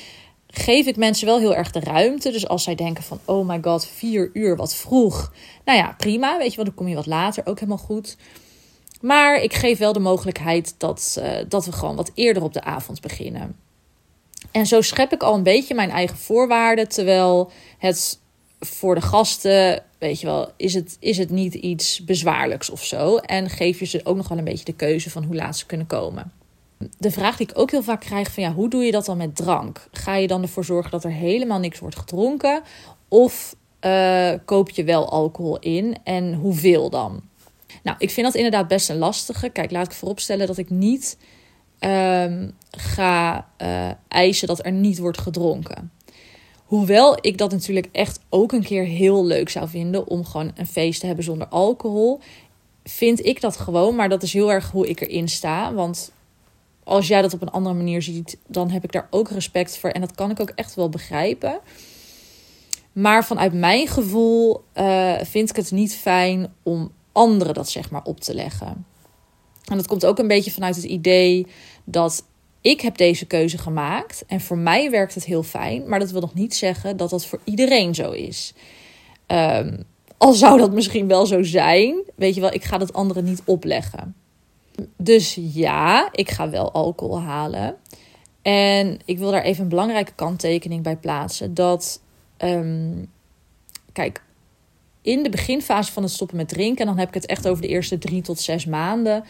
geef 0.46 0.86
ik 0.86 0.96
mensen 0.96 1.26
wel 1.26 1.38
heel 1.38 1.54
erg 1.54 1.70
de 1.70 1.80
ruimte. 1.80 2.30
Dus 2.30 2.48
als 2.48 2.62
zij 2.62 2.74
denken 2.74 3.04
van, 3.04 3.20
oh 3.24 3.48
my 3.48 3.58
god, 3.62 3.86
vier 3.86 4.30
uur, 4.32 4.56
wat 4.56 4.74
vroeg. 4.74 5.32
Nou 5.64 5.78
ja, 5.78 5.94
prima, 5.98 6.38
weet 6.38 6.50
je 6.50 6.56
wel, 6.56 6.64
dan 6.64 6.74
kom 6.74 6.88
je 6.88 6.94
wat 6.94 7.06
later, 7.06 7.46
ook 7.46 7.60
helemaal 7.60 7.84
goed. 7.84 8.16
Maar 9.00 9.42
ik 9.42 9.54
geef 9.54 9.78
wel 9.78 9.92
de 9.92 9.98
mogelijkheid 9.98 10.74
dat, 10.78 11.16
uh, 11.18 11.30
dat 11.48 11.64
we 11.64 11.72
gewoon 11.72 11.96
wat 11.96 12.10
eerder 12.14 12.42
op 12.42 12.52
de 12.52 12.62
avond 12.62 13.00
beginnen. 13.00 13.56
En 14.50 14.66
zo 14.66 14.80
schep 14.80 15.12
ik 15.12 15.22
al 15.22 15.34
een 15.34 15.42
beetje 15.42 15.74
mijn 15.74 15.90
eigen 15.90 16.18
voorwaarden, 16.18 16.88
terwijl 16.88 17.50
het 17.78 18.20
voor 18.66 18.94
de 18.94 19.00
gasten, 19.00 19.82
weet 19.98 20.20
je 20.20 20.26
wel, 20.26 20.50
is 20.56 20.74
het, 20.74 20.96
is 21.00 21.18
het 21.18 21.30
niet 21.30 21.54
iets 21.54 22.04
bezwaarlijks 22.04 22.70
of 22.70 22.84
zo. 22.84 23.16
En 23.16 23.50
geef 23.50 23.78
je 23.78 23.86
ze 23.86 24.00
ook 24.04 24.16
nog 24.16 24.28
wel 24.28 24.38
een 24.38 24.44
beetje 24.44 24.64
de 24.64 24.72
keuze 24.74 25.10
van 25.10 25.24
hoe 25.24 25.34
laat 25.34 25.56
ze 25.56 25.66
kunnen 25.66 25.86
komen. 25.86 26.32
De 26.98 27.10
vraag 27.10 27.36
die 27.36 27.48
ik 27.48 27.58
ook 27.58 27.70
heel 27.70 27.82
vaak 27.82 28.00
krijg 28.00 28.32
van 28.32 28.42
ja, 28.42 28.52
hoe 28.52 28.68
doe 28.68 28.84
je 28.84 28.92
dat 28.92 29.04
dan 29.04 29.16
met 29.16 29.36
drank? 29.36 29.88
Ga 29.92 30.16
je 30.16 30.26
dan 30.26 30.42
ervoor 30.42 30.64
zorgen 30.64 30.90
dat 30.90 31.04
er 31.04 31.10
helemaal 31.10 31.58
niks 31.58 31.78
wordt 31.78 31.96
gedronken? 31.96 32.62
Of 33.08 33.56
uh, 33.80 34.32
koop 34.44 34.70
je 34.70 34.84
wel 34.84 35.10
alcohol 35.10 35.58
in 35.58 35.96
en 36.04 36.34
hoeveel 36.34 36.90
dan? 36.90 37.22
Nou, 37.82 37.96
ik 37.98 38.10
vind 38.10 38.26
dat 38.26 38.36
inderdaad 38.36 38.68
best 38.68 38.88
een 38.88 38.98
lastige. 38.98 39.48
Kijk, 39.48 39.70
laat 39.70 39.86
ik 39.86 39.92
vooropstellen 39.92 40.46
dat 40.46 40.58
ik 40.58 40.70
niet 40.70 41.16
um, 41.80 42.52
ga 42.70 43.46
uh, 43.62 43.90
eisen 44.08 44.46
dat 44.46 44.64
er 44.64 44.72
niet 44.72 44.98
wordt 44.98 45.18
gedronken. 45.18 45.90
Hoewel 46.72 47.18
ik 47.20 47.38
dat 47.38 47.50
natuurlijk 47.50 47.88
echt 47.92 48.20
ook 48.28 48.52
een 48.52 48.62
keer 48.62 48.84
heel 48.84 49.24
leuk 49.24 49.48
zou 49.48 49.68
vinden 49.68 50.06
om 50.06 50.24
gewoon 50.24 50.52
een 50.54 50.66
feest 50.66 51.00
te 51.00 51.06
hebben 51.06 51.24
zonder 51.24 51.48
alcohol, 51.48 52.20
vind 52.84 53.26
ik 53.26 53.40
dat 53.40 53.56
gewoon. 53.56 53.94
Maar 53.96 54.08
dat 54.08 54.22
is 54.22 54.32
heel 54.32 54.52
erg 54.52 54.70
hoe 54.70 54.88
ik 54.88 55.00
erin 55.00 55.28
sta. 55.28 55.74
Want 55.74 56.12
als 56.84 57.08
jij 57.08 57.22
dat 57.22 57.34
op 57.34 57.42
een 57.42 57.50
andere 57.50 57.74
manier 57.74 58.02
ziet, 58.02 58.38
dan 58.46 58.70
heb 58.70 58.84
ik 58.84 58.92
daar 58.92 59.06
ook 59.10 59.30
respect 59.30 59.78
voor. 59.78 59.90
En 59.90 60.00
dat 60.00 60.14
kan 60.14 60.30
ik 60.30 60.40
ook 60.40 60.52
echt 60.54 60.74
wel 60.74 60.88
begrijpen. 60.88 61.60
Maar 62.92 63.24
vanuit 63.24 63.52
mijn 63.52 63.88
gevoel 63.88 64.64
uh, 64.74 65.14
vind 65.22 65.50
ik 65.50 65.56
het 65.56 65.70
niet 65.70 65.94
fijn 65.94 66.52
om 66.62 66.92
anderen 67.12 67.54
dat 67.54 67.70
zeg 67.70 67.90
maar 67.90 68.04
op 68.04 68.20
te 68.20 68.34
leggen. 68.34 68.86
En 69.64 69.76
dat 69.76 69.86
komt 69.86 70.06
ook 70.06 70.18
een 70.18 70.28
beetje 70.28 70.50
vanuit 70.50 70.76
het 70.76 70.84
idee 70.84 71.46
dat 71.84 72.24
ik 72.62 72.80
heb 72.80 72.96
deze 72.96 73.26
keuze 73.26 73.58
gemaakt 73.58 74.24
en 74.26 74.40
voor 74.40 74.58
mij 74.58 74.90
werkt 74.90 75.14
het 75.14 75.24
heel 75.24 75.42
fijn, 75.42 75.88
maar 75.88 75.98
dat 75.98 76.10
wil 76.10 76.20
nog 76.20 76.34
niet 76.34 76.54
zeggen 76.54 76.96
dat 76.96 77.10
dat 77.10 77.26
voor 77.26 77.40
iedereen 77.44 77.94
zo 77.94 78.10
is. 78.10 78.54
Um, 79.26 79.84
al 80.16 80.32
zou 80.32 80.58
dat 80.58 80.72
misschien 80.72 81.08
wel 81.08 81.26
zo 81.26 81.42
zijn, 81.42 82.02
weet 82.14 82.34
je 82.34 82.40
wel, 82.40 82.52
ik 82.52 82.64
ga 82.64 82.78
dat 82.78 82.92
anderen 82.92 83.24
niet 83.24 83.42
opleggen. 83.44 84.14
Dus 84.96 85.38
ja, 85.40 86.08
ik 86.12 86.30
ga 86.30 86.50
wel 86.50 86.72
alcohol 86.72 87.20
halen. 87.20 87.76
En 88.42 88.98
ik 89.04 89.18
wil 89.18 89.30
daar 89.30 89.42
even 89.42 89.62
een 89.62 89.68
belangrijke 89.68 90.12
kanttekening 90.14 90.82
bij 90.82 90.96
plaatsen. 90.96 91.54
Dat, 91.54 92.00
um, 92.38 93.10
kijk, 93.92 94.22
in 95.02 95.22
de 95.22 95.30
beginfase 95.30 95.92
van 95.92 96.02
het 96.02 96.12
stoppen 96.12 96.36
met 96.36 96.48
drinken, 96.48 96.80
en 96.80 96.86
dan 96.86 96.98
heb 96.98 97.08
ik 97.08 97.14
het 97.14 97.26
echt 97.26 97.48
over 97.48 97.62
de 97.62 97.68
eerste 97.68 97.98
drie 97.98 98.22
tot 98.22 98.40
zes 98.40 98.66
maanden, 98.66 99.24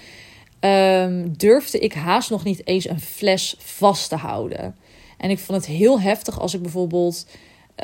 um, 0.64 1.36
durfde 1.36 1.78
ik 1.78 1.92
haast 1.92 2.30
nog 2.30 2.44
niet 2.44 2.66
eens 2.66 2.88
een 2.88 3.00
fles 3.00 3.56
vast 3.58 4.08
te 4.08 4.16
houden. 4.16 4.76
En 5.18 5.30
ik 5.30 5.38
vond 5.38 5.58
het 5.58 5.76
heel 5.76 6.00
heftig 6.00 6.40
als 6.40 6.54
ik 6.54 6.62
bijvoorbeeld 6.62 7.26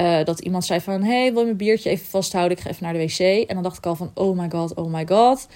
uh, 0.01 0.25
dat 0.25 0.41
iemand 0.41 0.65
zei 0.65 0.81
van... 0.81 1.03
hey, 1.03 1.31
wil 1.31 1.39
je 1.39 1.45
mijn 1.45 1.57
biertje 1.57 1.91
even 1.91 2.07
vasthouden? 2.07 2.57
Ik 2.57 2.63
ga 2.63 2.71
even 2.71 2.85
naar 2.85 2.93
de 2.93 2.99
wc. 2.99 3.19
En 3.19 3.55
dan 3.55 3.63
dacht 3.63 3.79
ik 3.79 3.87
al 3.87 3.95
van, 3.95 4.11
oh 4.15 4.39
my 4.39 4.51
god, 4.51 4.75
oh 4.75 4.93
my 4.93 5.07
god. 5.07 5.47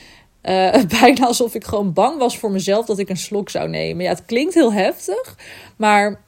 Uh, 0.42 0.84
bijna 1.00 1.26
alsof 1.26 1.54
ik 1.54 1.64
gewoon 1.64 1.92
bang 1.92 2.18
was 2.18 2.38
voor 2.38 2.50
mezelf 2.50 2.86
dat 2.86 2.98
ik 2.98 3.08
een 3.08 3.16
slok 3.16 3.50
zou 3.50 3.68
nemen. 3.68 4.04
Ja, 4.04 4.10
het 4.10 4.24
klinkt 4.24 4.54
heel 4.54 4.72
heftig, 4.72 5.36
maar 5.76 6.20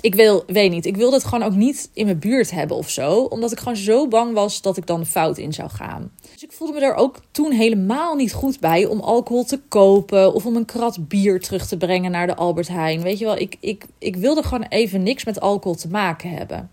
ik 0.00 0.14
wil, 0.14 0.42
weet 0.46 0.70
niet, 0.70 0.86
ik 0.86 0.96
wilde 0.96 1.16
het 1.16 1.24
gewoon 1.24 1.42
ook 1.42 1.54
niet 1.54 1.90
in 1.92 2.04
mijn 2.04 2.18
buurt 2.18 2.50
hebben 2.50 2.76
of 2.76 2.90
zo. 2.90 3.20
Omdat 3.20 3.52
ik 3.52 3.58
gewoon 3.58 3.76
zo 3.76 4.08
bang 4.08 4.34
was 4.34 4.62
dat 4.62 4.76
ik 4.76 4.86
dan 4.86 5.06
fout 5.06 5.38
in 5.38 5.52
zou 5.52 5.70
gaan. 5.70 6.12
Dus 6.32 6.44
ik 6.44 6.52
voelde 6.52 6.72
me 6.72 6.80
er 6.80 6.94
ook 6.94 7.20
toen 7.30 7.52
helemaal 7.52 8.14
niet 8.14 8.32
goed 8.32 8.60
bij 8.60 8.86
om 8.86 9.00
alcohol 9.00 9.44
te 9.44 9.60
kopen. 9.68 10.34
Of 10.34 10.46
om 10.46 10.56
een 10.56 10.64
krat 10.64 11.08
bier 11.08 11.40
terug 11.40 11.66
te 11.66 11.76
brengen 11.76 12.10
naar 12.10 12.26
de 12.26 12.36
Albert 12.36 12.68
Heijn. 12.68 13.02
Weet 13.02 13.18
je 13.18 13.24
wel, 13.24 13.36
ik, 13.36 13.56
ik, 13.60 13.86
ik 13.98 14.16
wilde 14.16 14.42
gewoon 14.42 14.66
even 14.68 15.02
niks 15.02 15.24
met 15.24 15.40
alcohol 15.40 15.76
te 15.76 15.88
maken 15.88 16.30
hebben. 16.30 16.70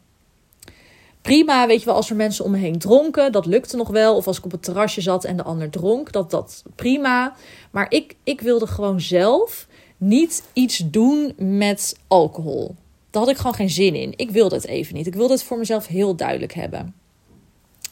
Prima, 1.22 1.68
weet 1.68 1.80
je 1.80 1.86
wel, 1.86 1.96
als 1.96 2.10
er 2.10 2.16
mensen 2.16 2.46
om 2.46 2.52
me 2.52 2.58
heen 2.58 2.80
dronken, 2.80 3.32
dat 3.32 3.46
lukte 3.46 3.78
nog 3.78 3.90
wel. 3.90 4.16
Of 4.16 4.28
als 4.28 4.38
ik 4.38 4.46
op 4.46 4.52
het 4.52 4.64
terrasje 4.64 5.02
zat 5.02 5.24
en 5.24 5.38
de 5.38 5.44
ander 5.44 5.70
dronk, 5.70 6.12
dat, 6.12 6.32
dat 6.32 6.64
prima. 6.76 7.36
Maar 7.72 7.86
ik, 7.90 8.16
ik 8.24 8.42
wilde 8.42 8.68
gewoon 8.68 9.02
zelf 9.02 9.68
niet 9.98 10.44
iets 10.54 10.78
doen 10.78 11.34
met 11.38 12.00
alcohol. 12.08 12.76
Daar 13.14 13.22
had 13.22 13.32
ik 13.32 13.38
gewoon 13.38 13.54
geen 13.54 13.70
zin 13.70 13.96
in. 13.96 14.14
Ik 14.16 14.32
wilde 14.32 14.56
het 14.56 14.66
even 14.66 14.96
niet. 14.96 15.08
Ik 15.08 15.16
wilde 15.16 15.34
het 15.34 15.44
voor 15.44 15.58
mezelf 15.58 15.88
heel 15.88 16.16
duidelijk 16.16 16.54
hebben. 16.54 16.96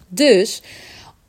Dus 0.07 0.61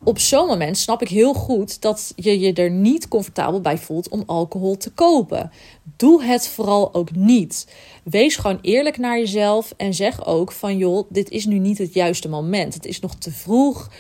op 0.03 0.19
zo'n 0.19 0.47
moment 0.47 0.79
snap 0.79 1.03
ik 1.03 1.09
heel 1.09 1.35
goed 1.35 1.81
dat 1.81 2.13
je 2.17 2.41
je 2.41 2.53
er 2.53 2.71
niet 2.71 3.09
comfortabel 3.09 3.61
bij 3.61 3.79
voelt 3.79 4.09
om 4.09 4.23
alcohol 4.27 4.77
te 4.77 4.91
kopen. 4.91 5.51
Doe 5.97 6.23
het 6.25 6.49
vooral 6.49 6.95
ook 6.95 7.15
niet. 7.15 7.67
Wees 8.05 8.37
gewoon 8.37 8.59
eerlijk 8.63 8.99
naar 8.99 9.19
jezelf 9.19 9.75
en 9.77 9.95
zeg 9.95 10.27
ook 10.27 10.53
van 10.53 10.77
joh, 10.77 11.07
dit 11.09 11.31
is 11.31 11.47
nu 11.47 11.59
niet 11.59 11.79
het 11.79 11.95
juiste 11.95 12.29
moment. 12.29 12.75
Het 12.75 12.87
is 12.87 13.01
nog 13.01 13.15
te 13.15 13.31
vroeg. 13.31 13.91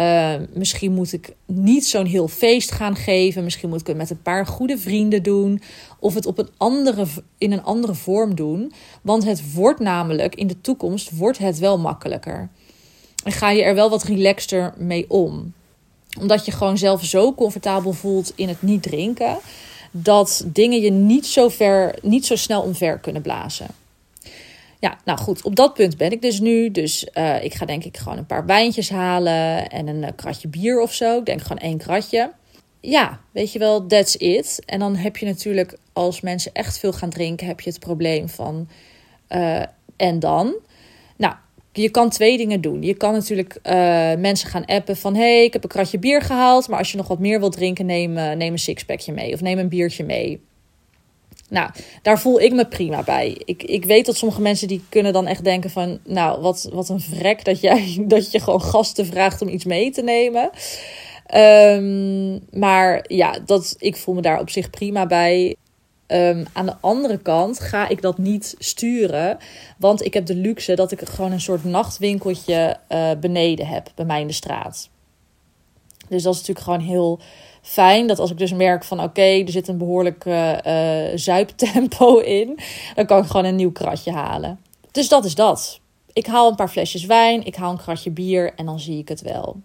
Uh, 0.00 0.34
misschien 0.52 0.92
moet 0.92 1.12
ik 1.12 1.34
niet 1.46 1.86
zo'n 1.86 2.06
heel 2.06 2.28
feest 2.28 2.70
gaan 2.70 2.96
geven. 2.96 3.44
Misschien 3.44 3.68
moet 3.68 3.80
ik 3.80 3.86
het 3.86 3.96
met 3.96 4.10
een 4.10 4.22
paar 4.22 4.46
goede 4.46 4.78
vrienden 4.78 5.22
doen. 5.22 5.62
Of 5.98 6.14
het 6.14 6.26
op 6.26 6.38
een 6.38 6.48
andere, 6.56 7.06
in 7.38 7.52
een 7.52 7.62
andere 7.62 7.94
vorm 7.94 8.34
doen. 8.34 8.72
Want 9.02 9.24
het 9.24 9.52
wordt 9.54 9.80
namelijk 9.80 10.34
in 10.34 10.46
de 10.46 10.60
toekomst 10.60 11.16
wordt 11.16 11.38
het 11.38 11.58
wel 11.58 11.78
makkelijker. 11.78 12.48
En 13.24 13.32
ga 13.32 13.50
je 13.50 13.62
er 13.62 13.74
wel 13.74 13.90
wat 13.90 14.02
relaxter 14.02 14.74
mee 14.78 15.10
om. 15.10 15.52
Omdat 16.20 16.46
je 16.46 16.52
gewoon 16.52 16.78
zelf 16.78 17.04
zo 17.04 17.34
comfortabel 17.34 17.92
voelt 17.92 18.32
in 18.34 18.48
het 18.48 18.62
niet 18.62 18.82
drinken. 18.82 19.38
Dat 19.90 20.44
dingen 20.46 20.80
je 20.80 20.90
niet 20.90 21.26
zo, 21.26 21.48
ver, 21.48 21.98
niet 22.02 22.26
zo 22.26 22.36
snel 22.36 22.62
omver 22.62 22.98
kunnen 22.98 23.22
blazen. 23.22 23.66
Ja, 24.84 24.98
nou 25.04 25.18
goed, 25.18 25.42
op 25.42 25.56
dat 25.56 25.74
punt 25.74 25.96
ben 25.96 26.12
ik 26.12 26.22
dus 26.22 26.40
nu. 26.40 26.70
Dus 26.70 27.06
uh, 27.14 27.44
ik 27.44 27.54
ga 27.54 27.66
denk 27.66 27.84
ik 27.84 27.96
gewoon 27.96 28.18
een 28.18 28.26
paar 28.26 28.46
wijntjes 28.46 28.90
halen 28.90 29.68
en 29.68 29.86
een 29.86 30.02
uh, 30.02 30.08
kratje 30.16 30.48
bier 30.48 30.80
of 30.80 30.92
zo. 30.92 31.18
Ik 31.18 31.26
denk 31.26 31.40
gewoon 31.40 31.58
één 31.58 31.78
kratje. 31.78 32.32
Ja, 32.80 33.20
weet 33.32 33.52
je 33.52 33.58
wel, 33.58 33.86
that's 33.86 34.14
it. 34.14 34.62
En 34.66 34.78
dan 34.78 34.96
heb 34.96 35.16
je 35.16 35.26
natuurlijk, 35.26 35.78
als 35.92 36.20
mensen 36.20 36.52
echt 36.52 36.78
veel 36.78 36.92
gaan 36.92 37.10
drinken, 37.10 37.46
heb 37.46 37.60
je 37.60 37.70
het 37.70 37.80
probleem 37.80 38.28
van 38.28 38.68
uh, 39.28 39.62
en 39.96 40.18
dan. 40.18 40.54
Nou, 41.16 41.34
je 41.72 41.90
kan 41.90 42.10
twee 42.10 42.36
dingen 42.36 42.60
doen. 42.60 42.82
Je 42.82 42.94
kan 42.94 43.12
natuurlijk 43.12 43.58
mensen 44.18 44.48
gaan 44.48 44.64
appen 44.64 44.96
van... 44.96 45.14
hey, 45.14 45.44
ik 45.44 45.52
heb 45.52 45.62
een 45.62 45.68
kratje 45.68 45.98
bier 45.98 46.22
gehaald... 46.22 46.68
maar 46.68 46.78
als 46.78 46.90
je 46.90 46.96
nog 46.96 47.08
wat 47.08 47.18
meer 47.18 47.40
wilt 47.40 47.52
drinken, 47.52 47.86
neem, 47.86 48.12
neem 48.12 48.52
een 48.52 48.58
sixpackje 48.58 49.12
mee... 49.12 49.32
of 49.32 49.40
neem 49.40 49.58
een 49.58 49.68
biertje 49.68 50.04
mee. 50.04 50.40
Nou, 51.54 51.70
daar 52.02 52.20
voel 52.20 52.40
ik 52.40 52.52
me 52.52 52.66
prima 52.66 53.02
bij. 53.02 53.40
Ik, 53.44 53.62
ik 53.62 53.84
weet 53.84 54.06
dat 54.06 54.16
sommige 54.16 54.40
mensen 54.40 54.68
die 54.68 54.84
kunnen 54.88 55.12
dan 55.12 55.26
echt 55.26 55.44
denken 55.44 55.70
van... 55.70 55.98
nou, 56.04 56.40
wat, 56.40 56.68
wat 56.72 56.88
een 56.88 57.00
vrek 57.00 57.44
dat, 57.44 57.60
jij, 57.60 57.96
dat 58.06 58.32
je 58.32 58.40
gewoon 58.40 58.62
gasten 58.62 59.06
vraagt 59.06 59.42
om 59.42 59.48
iets 59.48 59.64
mee 59.64 59.90
te 59.90 60.02
nemen. 60.02 60.50
Um, 61.34 62.40
maar 62.60 63.04
ja, 63.08 63.38
dat, 63.46 63.74
ik 63.78 63.96
voel 63.96 64.14
me 64.14 64.20
daar 64.20 64.40
op 64.40 64.50
zich 64.50 64.70
prima 64.70 65.06
bij. 65.06 65.56
Um, 66.06 66.46
aan 66.52 66.66
de 66.66 66.76
andere 66.80 67.18
kant 67.18 67.60
ga 67.60 67.88
ik 67.88 68.02
dat 68.02 68.18
niet 68.18 68.54
sturen. 68.58 69.38
Want 69.78 70.04
ik 70.04 70.14
heb 70.14 70.26
de 70.26 70.34
luxe 70.34 70.74
dat 70.74 70.92
ik 70.92 71.08
gewoon 71.08 71.32
een 71.32 71.40
soort 71.40 71.64
nachtwinkeltje 71.64 72.76
uh, 72.88 73.10
beneden 73.20 73.66
heb 73.66 73.92
bij 73.94 74.04
mij 74.04 74.20
in 74.20 74.26
de 74.26 74.32
straat. 74.32 74.88
Dus 76.08 76.22
dat 76.22 76.34
is 76.34 76.38
natuurlijk 76.40 76.66
gewoon 76.66 76.88
heel 76.88 77.20
fijn. 77.64 78.06
Dat 78.06 78.18
als 78.18 78.30
ik 78.30 78.38
dus 78.38 78.52
merk 78.52 78.84
van 78.84 79.02
oké, 79.02 79.22
er 79.22 79.50
zit 79.50 79.68
een 79.68 79.78
behoorlijk 79.78 80.24
uh, 80.24 80.56
zuiptempo 81.14 82.18
in, 82.38 82.58
dan 82.94 83.06
kan 83.06 83.22
ik 83.22 83.26
gewoon 83.26 83.44
een 83.44 83.56
nieuw 83.56 83.72
kratje 83.72 84.12
halen. 84.12 84.60
Dus 84.90 85.08
dat 85.08 85.24
is 85.24 85.34
dat. 85.34 85.80
Ik 86.12 86.26
haal 86.26 86.50
een 86.50 86.56
paar 86.56 86.68
flesjes 86.68 87.04
wijn, 87.04 87.44
ik 87.46 87.54
haal 87.54 87.70
een 87.70 87.76
kratje 87.76 88.10
bier 88.10 88.54
en 88.54 88.66
dan 88.66 88.80
zie 88.80 88.98
ik 88.98 89.08
het 89.08 89.20
wel. 89.20 89.56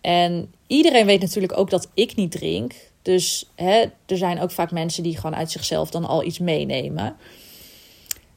En 0.00 0.52
iedereen 0.66 1.06
weet 1.06 1.20
natuurlijk 1.20 1.58
ook 1.58 1.70
dat 1.70 1.88
ik 1.94 2.14
niet 2.14 2.30
drink. 2.30 2.72
Dus 3.02 3.50
hè, 3.54 3.84
er 4.06 4.16
zijn 4.16 4.40
ook 4.40 4.50
vaak 4.50 4.70
mensen 4.70 5.02
die 5.02 5.16
gewoon 5.16 5.36
uit 5.36 5.50
zichzelf 5.50 5.90
dan 5.90 6.04
al 6.04 6.24
iets 6.24 6.38
meenemen. 6.38 7.16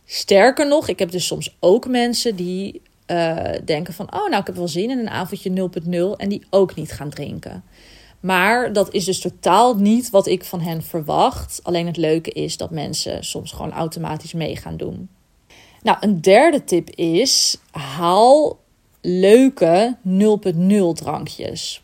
Sterker 0.06 0.68
nog, 0.68 0.88
ik 0.88 1.00
heb 1.00 1.12
dus 1.12 1.28
soms 1.28 1.56
ook 1.60 1.88
mensen 1.88 2.36
die 2.36 2.82
uh, 3.08 3.38
denken 3.66 3.94
van... 3.94 4.14
oh, 4.14 4.30
nou, 4.30 4.40
ik 4.40 4.48
heb 4.48 4.56
wel 4.56 4.68
zin 4.68 4.90
in 4.90 5.00
een 5.00 5.10
avondje 5.10 5.70
0.0 6.14 6.18
en 6.18 6.30
die 6.30 6.44
ook 6.50 6.76
niet 6.76 6.92
gaan 6.92 7.10
drinken. 7.10 7.64
Maar 8.22 8.74
dat 8.74 8.94
is 8.94 9.06
dus 9.06 9.20
totaal 9.20 9.76
niet 9.76 10.10
wat 10.10 10.28
ik 10.28 10.44
van 10.44 10.62
hen 10.62 10.84
verwacht. 10.84 11.60
Alleen 11.64 11.86
het 11.86 11.98
leuke 11.98 12.32
is 12.32 12.58
dat 12.58 12.72
mensen 12.72 13.24
soms 13.24 13.52
gewoon 13.52 13.72
automatisch 13.72 14.34
mee 14.34 14.56
gaan 14.56 14.78
doen. 14.78 15.10
Nou, 15.82 15.98
een 16.00 16.22
derde 16.22 16.64
tip 16.64 16.90
is: 16.90 17.58
haal 17.72 18.60
leuke 19.02 19.98
0.0 20.08 20.94
drankjes. 20.94 21.84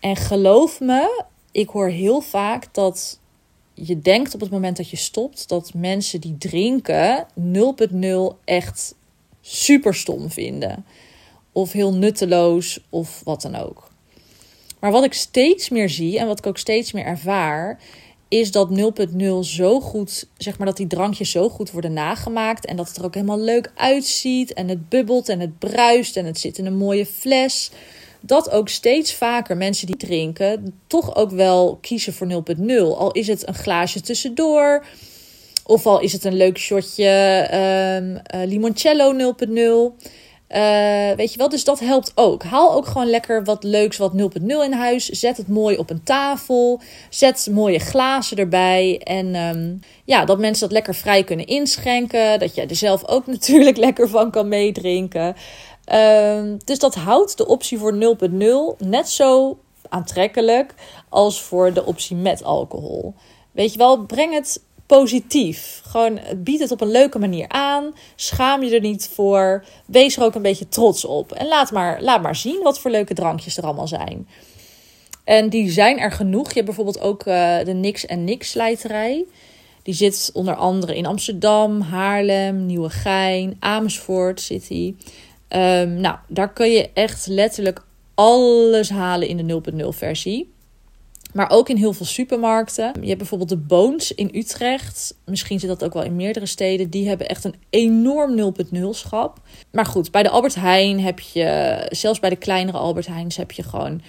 En 0.00 0.16
geloof 0.16 0.80
me, 0.80 1.24
ik 1.52 1.68
hoor 1.68 1.88
heel 1.88 2.20
vaak 2.20 2.74
dat 2.74 3.20
je 3.74 4.00
denkt 4.00 4.34
op 4.34 4.40
het 4.40 4.50
moment 4.50 4.76
dat 4.76 4.90
je 4.90 4.96
stopt 4.96 5.48
dat 5.48 5.74
mensen 5.74 6.20
die 6.20 6.38
drinken 6.38 7.26
0.0 7.40 8.44
echt 8.44 8.94
super 9.40 9.94
stom 9.94 10.30
vinden. 10.30 10.84
Of 11.52 11.72
heel 11.72 11.94
nutteloos 11.94 12.80
of 12.88 13.20
wat 13.24 13.42
dan 13.42 13.54
ook. 13.54 13.87
Maar 14.80 14.90
wat 14.90 15.04
ik 15.04 15.12
steeds 15.12 15.68
meer 15.68 15.88
zie 15.88 16.18
en 16.18 16.26
wat 16.26 16.38
ik 16.38 16.46
ook 16.46 16.58
steeds 16.58 16.92
meer 16.92 17.04
ervaar, 17.04 17.78
is 18.28 18.50
dat 18.50 18.68
0.0 18.70 19.24
zo 19.40 19.80
goed, 19.80 20.28
zeg 20.36 20.58
maar 20.58 20.66
dat 20.66 20.76
die 20.76 20.86
drankjes 20.86 21.30
zo 21.30 21.48
goed 21.48 21.70
worden 21.70 21.92
nagemaakt. 21.92 22.66
En 22.66 22.76
dat 22.76 22.88
het 22.88 22.96
er 22.96 23.04
ook 23.04 23.14
helemaal 23.14 23.40
leuk 23.40 23.72
uitziet. 23.74 24.52
En 24.52 24.68
het 24.68 24.88
bubbelt 24.88 25.28
en 25.28 25.40
het 25.40 25.58
bruist 25.58 26.16
en 26.16 26.24
het 26.24 26.38
zit 26.38 26.58
in 26.58 26.66
een 26.66 26.76
mooie 26.76 27.06
fles. 27.06 27.70
Dat 28.20 28.50
ook 28.50 28.68
steeds 28.68 29.14
vaker 29.14 29.56
mensen 29.56 29.86
die 29.86 29.96
drinken 29.96 30.80
toch 30.86 31.16
ook 31.16 31.30
wel 31.30 31.78
kiezen 31.80 32.12
voor 32.12 32.44
0.0. 32.58 32.66
Al 32.76 33.12
is 33.12 33.26
het 33.26 33.48
een 33.48 33.54
glaasje 33.54 34.00
tussendoor. 34.00 34.84
Of 35.64 35.86
al 35.86 36.00
is 36.00 36.12
het 36.12 36.24
een 36.24 36.36
leuk 36.36 36.58
shotje 36.58 37.48
um, 38.00 38.20
limoncello 38.48 39.34
0.0. 39.98 40.06
Uh, 40.48 41.16
weet 41.16 41.32
je 41.32 41.38
wel, 41.38 41.48
dus 41.48 41.64
dat 41.64 41.80
helpt 41.80 42.12
ook. 42.14 42.42
Haal 42.42 42.72
ook 42.72 42.86
gewoon 42.86 43.10
lekker 43.10 43.44
wat 43.44 43.64
leuks, 43.64 43.96
wat 43.96 44.12
0.0 44.12 44.46
in 44.46 44.72
huis. 44.72 45.08
Zet 45.08 45.36
het 45.36 45.48
mooi 45.48 45.76
op 45.76 45.90
een 45.90 46.02
tafel. 46.02 46.80
Zet 47.10 47.48
mooie 47.50 47.78
glazen 47.78 48.36
erbij. 48.36 49.00
En 49.04 49.34
um, 49.34 49.80
ja, 50.04 50.24
dat 50.24 50.38
mensen 50.38 50.62
dat 50.62 50.72
lekker 50.72 50.94
vrij 50.94 51.24
kunnen 51.24 51.46
inschenken. 51.46 52.38
Dat 52.38 52.54
jij 52.54 52.68
er 52.68 52.76
zelf 52.76 53.06
ook 53.06 53.26
natuurlijk 53.36 53.76
lekker 53.76 54.08
van 54.08 54.30
kan 54.30 54.48
meedrinken. 54.48 55.36
Uh, 55.92 56.42
dus 56.64 56.78
dat 56.78 56.94
houdt 56.94 57.36
de 57.36 57.46
optie 57.46 57.78
voor 57.78 58.16
0.0 58.80 58.86
net 58.86 59.08
zo 59.08 59.58
aantrekkelijk 59.88 60.74
als 61.08 61.42
voor 61.42 61.72
de 61.72 61.84
optie 61.84 62.16
met 62.16 62.44
alcohol. 62.44 63.14
Weet 63.52 63.72
je 63.72 63.78
wel, 63.78 64.04
breng 64.04 64.34
het 64.34 64.62
positief. 64.88 65.80
Gewoon 65.86 66.20
bied 66.36 66.60
het 66.60 66.70
op 66.70 66.80
een 66.80 66.90
leuke 66.90 67.18
manier 67.18 67.48
aan. 67.48 67.92
Schaam 68.16 68.62
je 68.62 68.74
er 68.74 68.80
niet 68.80 69.10
voor. 69.14 69.64
Wees 69.86 70.16
er 70.16 70.22
ook 70.22 70.34
een 70.34 70.42
beetje 70.42 70.68
trots 70.68 71.04
op. 71.04 71.32
En 71.32 71.46
laat 71.46 71.70
maar, 71.70 72.02
laat 72.02 72.22
maar 72.22 72.36
zien 72.36 72.62
wat 72.62 72.78
voor 72.78 72.90
leuke 72.90 73.14
drankjes 73.14 73.56
er 73.56 73.64
allemaal 73.64 73.88
zijn. 73.88 74.28
En 75.24 75.48
die 75.48 75.70
zijn 75.70 75.98
er 75.98 76.12
genoeg. 76.12 76.48
Je 76.48 76.54
hebt 76.54 76.66
bijvoorbeeld 76.66 77.00
ook 77.00 77.26
uh, 77.26 77.58
de 77.64 77.72
Nix 77.72 78.06
en 78.06 78.24
Nix 78.24 78.50
slijterij. 78.50 79.24
Die 79.82 79.94
zit 79.94 80.30
onder 80.32 80.54
andere 80.54 80.96
in 80.96 81.06
Amsterdam, 81.06 81.80
Haarlem, 81.80 82.66
Nieuwegein, 82.66 83.56
Amersfoort 83.58 84.40
City. 84.40 84.94
Um, 85.48 85.94
nou, 86.00 86.16
daar 86.26 86.52
kun 86.52 86.70
je 86.70 86.90
echt 86.94 87.26
letterlijk 87.26 87.84
alles 88.14 88.90
halen 88.90 89.28
in 89.28 89.46
de 89.46 89.60
0.0 89.72 89.88
versie. 89.88 90.52
Maar 91.38 91.50
ook 91.50 91.68
in 91.68 91.76
heel 91.76 91.92
veel 91.92 92.06
supermarkten. 92.06 92.92
Je 93.00 93.06
hebt 93.06 93.18
bijvoorbeeld 93.18 93.48
de 93.50 93.56
Boons 93.56 94.14
in 94.14 94.30
Utrecht. 94.34 95.14
Misschien 95.24 95.60
zit 95.60 95.68
dat 95.68 95.84
ook 95.84 95.92
wel 95.92 96.02
in 96.02 96.16
meerdere 96.16 96.46
steden. 96.46 96.90
Die 96.90 97.08
hebben 97.08 97.28
echt 97.28 97.44
een 97.44 97.54
enorm 97.70 98.54
0.0 98.72 98.80
schap. 98.90 99.40
Maar 99.72 99.86
goed, 99.86 100.10
bij 100.10 100.22
de 100.22 100.28
Albert 100.28 100.54
Heijn 100.54 101.00
heb 101.00 101.20
je, 101.20 101.86
zelfs 101.90 102.20
bij 102.20 102.30
de 102.30 102.36
kleinere 102.36 102.78
Albert 102.78 103.06
Heijns 103.06 103.36
heb 103.36 103.52
je 103.52 103.62
gewoon 103.62 104.00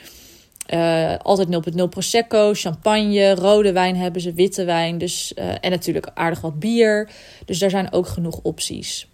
uh, 0.73 1.15
altijd 1.17 1.47
0.0 1.77 1.83
Prosecco, 1.89 2.51
champagne, 2.53 3.35
rode 3.35 3.71
wijn 3.71 3.95
hebben 3.95 4.21
ze, 4.21 4.33
witte 4.33 4.63
wijn. 4.63 4.97
Dus, 4.97 5.33
uh, 5.35 5.45
en 5.61 5.71
natuurlijk 5.71 6.11
aardig 6.13 6.41
wat 6.41 6.59
bier. 6.59 7.09
Dus 7.45 7.59
daar 7.59 7.69
zijn 7.69 7.91
ook 7.91 8.07
genoeg 8.07 8.39
opties. 8.43 9.08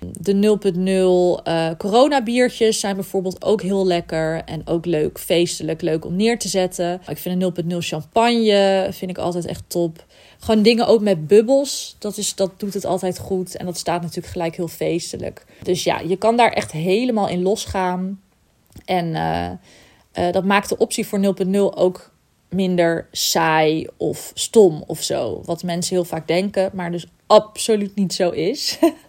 De 0.00 0.58
0.0 1.42 1.48
uh, 1.48 1.70
corona 1.78 2.22
biertjes 2.22 2.80
zijn 2.80 2.94
bijvoorbeeld 2.94 3.44
ook 3.44 3.62
heel 3.62 3.86
lekker 3.86 4.42
en 4.44 4.66
ook 4.66 4.86
leuk, 4.86 5.18
feestelijk, 5.18 5.82
leuk 5.82 6.04
om 6.04 6.16
neer 6.16 6.38
te 6.38 6.48
zetten. 6.48 7.00
Ik 7.08 7.18
vind 7.18 7.42
een 7.42 7.72
0.0 7.72 7.76
champagne 7.78 8.88
vind 8.90 9.10
ik 9.10 9.18
altijd 9.18 9.46
echt 9.46 9.64
top. 9.66 10.04
Gewoon 10.38 10.62
dingen 10.62 10.86
ook 10.86 11.00
met 11.00 11.26
bubbels, 11.26 11.96
dat, 11.98 12.16
is, 12.16 12.34
dat 12.34 12.50
doet 12.56 12.74
het 12.74 12.84
altijd 12.84 13.18
goed 13.18 13.56
en 13.56 13.66
dat 13.66 13.78
staat 13.78 14.02
natuurlijk 14.02 14.32
gelijk 14.32 14.56
heel 14.56 14.68
feestelijk. 14.68 15.44
Dus 15.62 15.84
ja, 15.84 16.00
je 16.00 16.16
kan 16.16 16.36
daar 16.36 16.52
echt 16.52 16.72
helemaal 16.72 17.28
in 17.28 17.42
losgaan. 17.42 18.20
En 18.84 19.06
uh, 19.06 19.50
uh, 20.14 20.32
dat 20.32 20.44
maakt 20.44 20.68
de 20.68 20.78
optie 20.78 21.06
voor 21.06 21.34
0.0 21.46 21.52
ook 21.54 22.10
minder 22.48 23.08
saai 23.12 23.86
of 23.96 24.30
stom 24.34 24.84
of 24.86 25.02
zo. 25.02 25.42
Wat 25.44 25.62
mensen 25.62 25.94
heel 25.94 26.04
vaak 26.04 26.26
denken, 26.26 26.70
maar 26.72 26.90
dus 26.90 27.06
absoluut 27.26 27.94
niet 27.94 28.14
zo 28.14 28.30
is. 28.30 28.78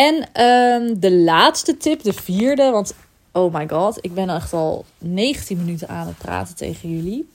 En 0.00 0.14
um, 0.44 1.00
de 1.00 1.12
laatste 1.12 1.76
tip, 1.76 2.02
de 2.02 2.12
vierde, 2.12 2.70
want 2.70 2.94
oh 3.32 3.54
my 3.54 3.68
god, 3.68 3.98
ik 4.00 4.14
ben 4.14 4.30
echt 4.30 4.52
al 4.52 4.84
19 4.98 5.56
minuten 5.56 5.88
aan 5.88 6.06
het 6.06 6.18
praten 6.18 6.56
tegen 6.56 6.90
jullie. 6.90 7.28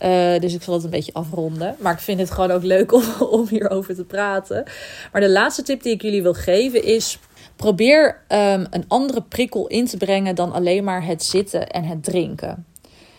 Uh, 0.00 0.40
dus 0.40 0.54
ik 0.54 0.62
zal 0.62 0.74
het 0.74 0.84
een 0.84 0.90
beetje 0.90 1.12
afronden. 1.12 1.76
Maar 1.78 1.92
ik 1.92 1.98
vind 1.98 2.20
het 2.20 2.30
gewoon 2.30 2.50
ook 2.50 2.62
leuk 2.62 2.92
om, 3.32 3.46
hierover 3.48 3.94
te 3.94 4.04
praten. 4.04 4.64
Maar 5.12 5.20
de 5.20 5.30
laatste 5.30 5.62
tip 5.62 5.82
die 5.82 5.92
ik 5.92 6.02
jullie 6.02 6.22
wil 6.22 6.34
geven 6.34 6.84
is: 6.84 7.18
probeer 7.56 8.08
um, 8.28 8.66
een 8.70 8.84
andere 8.88 9.22
prikkel 9.22 9.66
in 9.66 9.86
te 9.86 9.96
brengen 9.96 10.34
dan 10.34 10.52
alleen 10.52 10.84
maar 10.84 11.06
het 11.06 11.22
zitten 11.22 11.68
en 11.68 11.84
het 11.84 12.04
drinken. 12.04 12.66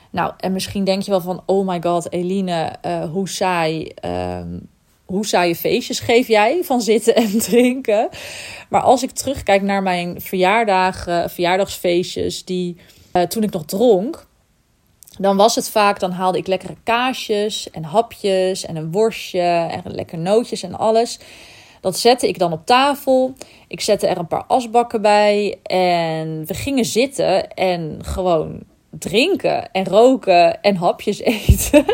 Nou, 0.10 0.34
en 0.38 0.52
misschien 0.52 0.84
denk 0.84 1.02
je 1.02 1.12
wel 1.12 1.22
van: 1.22 1.44
oh 1.46 1.68
my 1.68 1.82
god, 1.82 2.12
Eline, 2.12 2.76
uh, 2.86 3.04
hoe 3.12 3.30
saai. 3.30 3.92
Um, 4.06 4.72
hoe 5.14 5.26
saaie 5.26 5.56
feestjes 5.56 6.00
geef 6.00 6.28
jij 6.28 6.64
van 6.64 6.82
zitten 6.82 7.16
en 7.16 7.40
drinken? 7.50 8.10
Maar 8.70 8.82
als 8.82 9.04
ik 9.04 9.12
terugkijk 9.12 9.62
naar 9.62 9.84
mijn 9.84 10.22
verjaardagen, 10.22 11.30
verjaardagsfeestjes, 11.30 12.46
die 12.46 12.78
uh, 13.14 13.24
toen 13.24 13.44
ik 13.44 13.52
nog 13.52 13.66
dronk, 13.66 14.26
dan 15.20 15.38
was 15.38 15.56
het 15.56 15.70
vaak, 15.70 16.00
dan 16.00 16.12
haalde 16.12 16.38
ik 16.38 16.48
lekkere 16.48 16.76
kaasjes 16.84 17.70
en 17.70 17.84
hapjes 17.84 18.66
en 18.66 18.76
een 18.76 18.92
worstje 18.92 19.68
en 19.72 19.82
lekker 19.86 20.18
nootjes 20.18 20.64
en 20.64 20.78
alles. 20.78 21.20
Dat 21.82 22.00
zette 22.00 22.28
ik 22.28 22.40
dan 22.40 22.52
op 22.52 22.66
tafel. 22.66 23.34
Ik 23.68 23.82
zette 23.82 24.08
er 24.08 24.18
een 24.18 24.28
paar 24.28 24.46
asbakken 24.46 25.02
bij 25.02 25.60
en 25.64 26.46
we 26.46 26.54
gingen 26.54 26.86
zitten 26.86 27.48
en 27.54 28.00
gewoon 28.06 28.60
drinken 28.90 29.72
en 29.72 29.86
roken 29.86 30.62
en 30.62 30.76
hapjes 30.76 31.20
eten. 31.48 31.86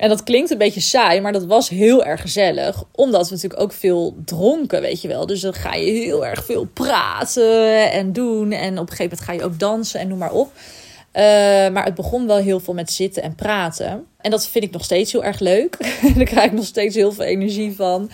En 0.00 0.08
dat 0.08 0.22
klinkt 0.22 0.50
een 0.50 0.58
beetje 0.58 0.80
saai, 0.80 1.20
maar 1.20 1.32
dat 1.32 1.44
was 1.44 1.68
heel 1.68 2.04
erg 2.04 2.20
gezellig. 2.20 2.84
Omdat 2.92 3.28
we 3.28 3.34
natuurlijk 3.34 3.62
ook 3.62 3.72
veel 3.72 4.16
dronken, 4.24 4.80
weet 4.80 5.02
je 5.02 5.08
wel. 5.08 5.26
Dus 5.26 5.40
dan 5.40 5.54
ga 5.54 5.74
je 5.74 5.90
heel 5.90 6.26
erg 6.26 6.44
veel 6.44 6.64
praten 6.64 7.92
en 7.92 8.12
doen. 8.12 8.52
En 8.52 8.78
op 8.78 8.90
een 8.90 8.96
gegeven 8.96 9.02
moment 9.02 9.20
ga 9.20 9.32
je 9.32 9.44
ook 9.44 9.58
dansen 9.58 10.00
en 10.00 10.08
noem 10.08 10.18
maar 10.18 10.32
op. 10.32 10.52
Uh, 11.12 11.22
maar 11.72 11.84
het 11.84 11.94
begon 11.94 12.26
wel 12.26 12.36
heel 12.36 12.60
veel 12.60 12.74
met 12.74 12.92
zitten 12.92 13.22
en 13.22 13.34
praten. 13.34 14.06
En 14.20 14.30
dat 14.30 14.46
vind 14.46 14.64
ik 14.64 14.70
nog 14.70 14.84
steeds 14.84 15.12
heel 15.12 15.24
erg 15.24 15.38
leuk. 15.38 15.76
Daar 16.16 16.24
krijg 16.24 16.46
ik 16.46 16.52
nog 16.52 16.64
steeds 16.64 16.94
heel 16.94 17.12
veel 17.12 17.24
energie 17.24 17.74
van. 17.76 18.10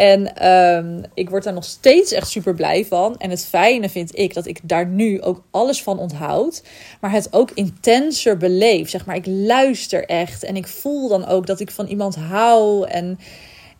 En 0.00 0.48
um, 0.50 1.02
ik 1.14 1.30
word 1.30 1.44
daar 1.44 1.52
nog 1.52 1.64
steeds 1.64 2.12
echt 2.12 2.28
super 2.28 2.54
blij 2.54 2.84
van. 2.84 3.16
En 3.18 3.30
het 3.30 3.46
fijne 3.46 3.88
vind 3.88 4.18
ik 4.18 4.34
dat 4.34 4.46
ik 4.46 4.60
daar 4.62 4.86
nu 4.86 5.22
ook 5.22 5.42
alles 5.50 5.82
van 5.82 5.98
onthoud. 5.98 6.62
Maar 7.00 7.12
het 7.12 7.32
ook 7.32 7.50
intenser 7.50 8.36
beleef. 8.36 8.88
Zeg 8.88 9.06
maar, 9.06 9.16
ik 9.16 9.26
luister 9.26 10.04
echt. 10.04 10.44
En 10.44 10.56
ik 10.56 10.66
voel 10.66 11.08
dan 11.08 11.26
ook 11.26 11.46
dat 11.46 11.60
ik 11.60 11.70
van 11.70 11.86
iemand 11.86 12.16
hou. 12.16 12.86
En 12.86 13.18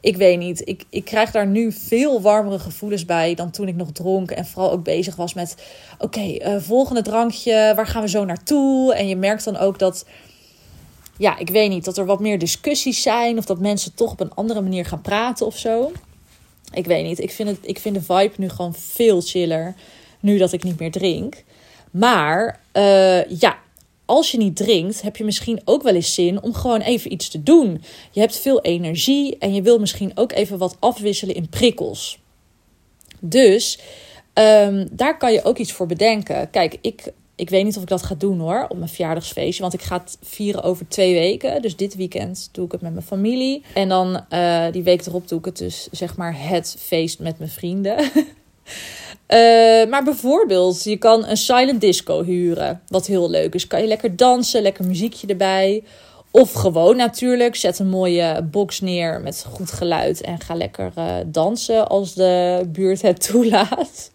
ik 0.00 0.16
weet 0.16 0.38
niet, 0.38 0.68
ik, 0.68 0.85
ik 0.90 1.04
krijg 1.04 1.30
daar 1.30 1.46
nu 1.46 1.72
veel 1.72 2.20
warmere 2.20 2.59
gevoelens 2.59 3.04
bij 3.04 3.35
dan 3.35 3.50
toen 3.50 3.68
ik 3.68 3.76
nog 3.76 3.92
dronk. 3.92 4.30
En 4.30 4.46
vooral 4.46 4.70
ook 4.72 4.85
bezig 4.85 5.16
was 5.16 5.35
met: 5.35 5.54
oké, 5.98 6.20
uh, 6.20 6.56
volgende 6.59 7.02
drankje, 7.02 7.72
waar 7.76 7.87
gaan 7.87 8.02
we 8.02 8.09
zo 8.09 8.24
naartoe? 8.24 8.94
En 8.94 9.09
je 9.09 9.16
merkt 9.16 9.44
dan 9.44 9.56
ook 9.56 9.78
dat 9.78 10.04
ja, 11.18 11.38
ik 11.38 11.50
weet 11.50 11.70
niet, 11.70 11.85
dat 11.85 11.98
er 11.98 12.06
wat 12.06 12.20
meer 12.20 12.38
discussies 12.38 13.02
zijn 13.02 13.38
of 13.38 13.44
dat 13.44 13.59
mensen 13.59 13.94
toch 13.94 14.12
op 14.12 14.20
een 14.20 14.35
andere 14.35 14.61
manier 14.61 14.85
gaan 14.85 15.00
praten 15.00 15.46
of 15.46 15.56
zo. 15.56 15.92
Ik 16.72 16.87
weet 16.87 17.04
niet, 17.04 17.18
ik 17.18 17.30
vind, 17.30 17.48
het, 17.48 17.59
ik 17.62 17.78
vind 17.78 17.94
de 17.94 18.02
vibe 18.02 18.35
nu 18.37 18.48
gewoon 18.48 18.74
veel 18.74 19.20
chiller, 19.20 19.74
nu 20.20 20.38
dat 20.38 20.52
ik 20.52 20.62
niet 20.62 20.78
meer 20.78 20.90
drink. 20.90 21.44
Maar 21.90 22.61
uh, 22.72 23.24
ja, 23.40 23.59
als 24.04 24.30
je 24.30 24.38
niet 24.38 24.56
drinkt, 24.56 25.02
heb 25.02 25.16
je 25.16 25.24
misschien 25.24 25.61
ook 25.64 25.83
wel 25.83 25.94
eens 25.94 26.14
zin 26.14 26.42
om 26.42 26.54
gewoon 26.54 26.80
even 26.80 27.12
iets 27.12 27.28
te 27.28 27.42
doen. 27.42 27.83
Je 28.11 28.20
hebt 28.20 28.38
veel 28.38 28.61
energie 28.61 29.38
en 29.38 29.54
je 29.54 29.62
wil 29.62 29.78
misschien 29.78 30.12
ook 30.14 30.33
even 30.33 30.59
wat 30.59 30.76
afwisselen 30.78 31.35
in 31.35 31.48
prikkels. 31.48 32.18
Dus 33.20 33.78
um, 34.35 34.88
daar 34.92 35.18
kan 35.18 35.33
je 35.33 35.44
ook 35.44 35.59
iets 35.59 35.72
voor 35.72 35.87
bedenken. 35.87 36.50
Kijk, 36.50 36.76
ik 36.80 37.12
ik 37.40 37.50
weet 37.50 37.64
niet 37.64 37.76
of 37.76 37.83
ik 37.83 37.88
dat 37.88 38.03
ga 38.03 38.14
doen 38.14 38.38
hoor, 38.38 38.66
op 38.68 38.76
mijn 38.76 38.88
verjaardagsfeestje. 38.88 39.62
Want 39.62 39.74
ik 39.74 39.83
ga 39.83 39.98
het 39.98 40.18
vieren 40.22 40.62
over 40.62 40.88
twee 40.88 41.14
weken. 41.14 41.62
Dus 41.62 41.76
dit 41.76 41.94
weekend 41.94 42.48
doe 42.53 42.64
ik 42.64 42.72
het 42.72 42.81
met 42.81 42.92
mijn 42.92 43.05
familie. 43.05 43.62
En 43.74 43.88
dan 43.88 44.24
uh, 44.31 44.64
die 44.72 44.83
week 44.83 45.07
erop 45.07 45.29
doe 45.29 45.38
ik 45.38 45.44
het 45.44 45.59
dus 45.59 45.88
zeg 45.90 46.16
maar 46.16 46.35
het 46.48 46.76
feest 46.79 47.18
met 47.18 47.38
mijn 47.38 47.50
vrienden. 47.50 47.98
uh, 48.00 49.87
maar 49.90 50.05
bijvoorbeeld, 50.05 50.85
je 50.85 50.96
kan 50.96 51.26
een 51.26 51.37
silent 51.37 51.81
disco 51.81 52.22
huren. 52.22 52.81
Wat 52.87 53.07
heel 53.07 53.31
leuk 53.31 53.55
is. 53.55 53.66
Kan 53.66 53.81
je 53.81 53.87
lekker 53.87 54.16
dansen, 54.16 54.62
lekker 54.62 54.85
muziekje 54.85 55.26
erbij. 55.26 55.83
Of 56.31 56.53
gewoon 56.53 56.96
natuurlijk, 56.96 57.57
zet 57.57 57.79
een 57.79 57.88
mooie 57.88 58.42
box 58.50 58.81
neer 58.81 59.20
met 59.20 59.46
goed 59.50 59.70
geluid 59.70 60.20
en 60.20 60.40
ga 60.40 60.55
lekker 60.55 60.92
uh, 60.98 61.14
dansen 61.26 61.88
als 61.88 62.14
de 62.14 62.62
buurt 62.68 63.03
het 63.03 63.22
toelaat. 63.31 64.11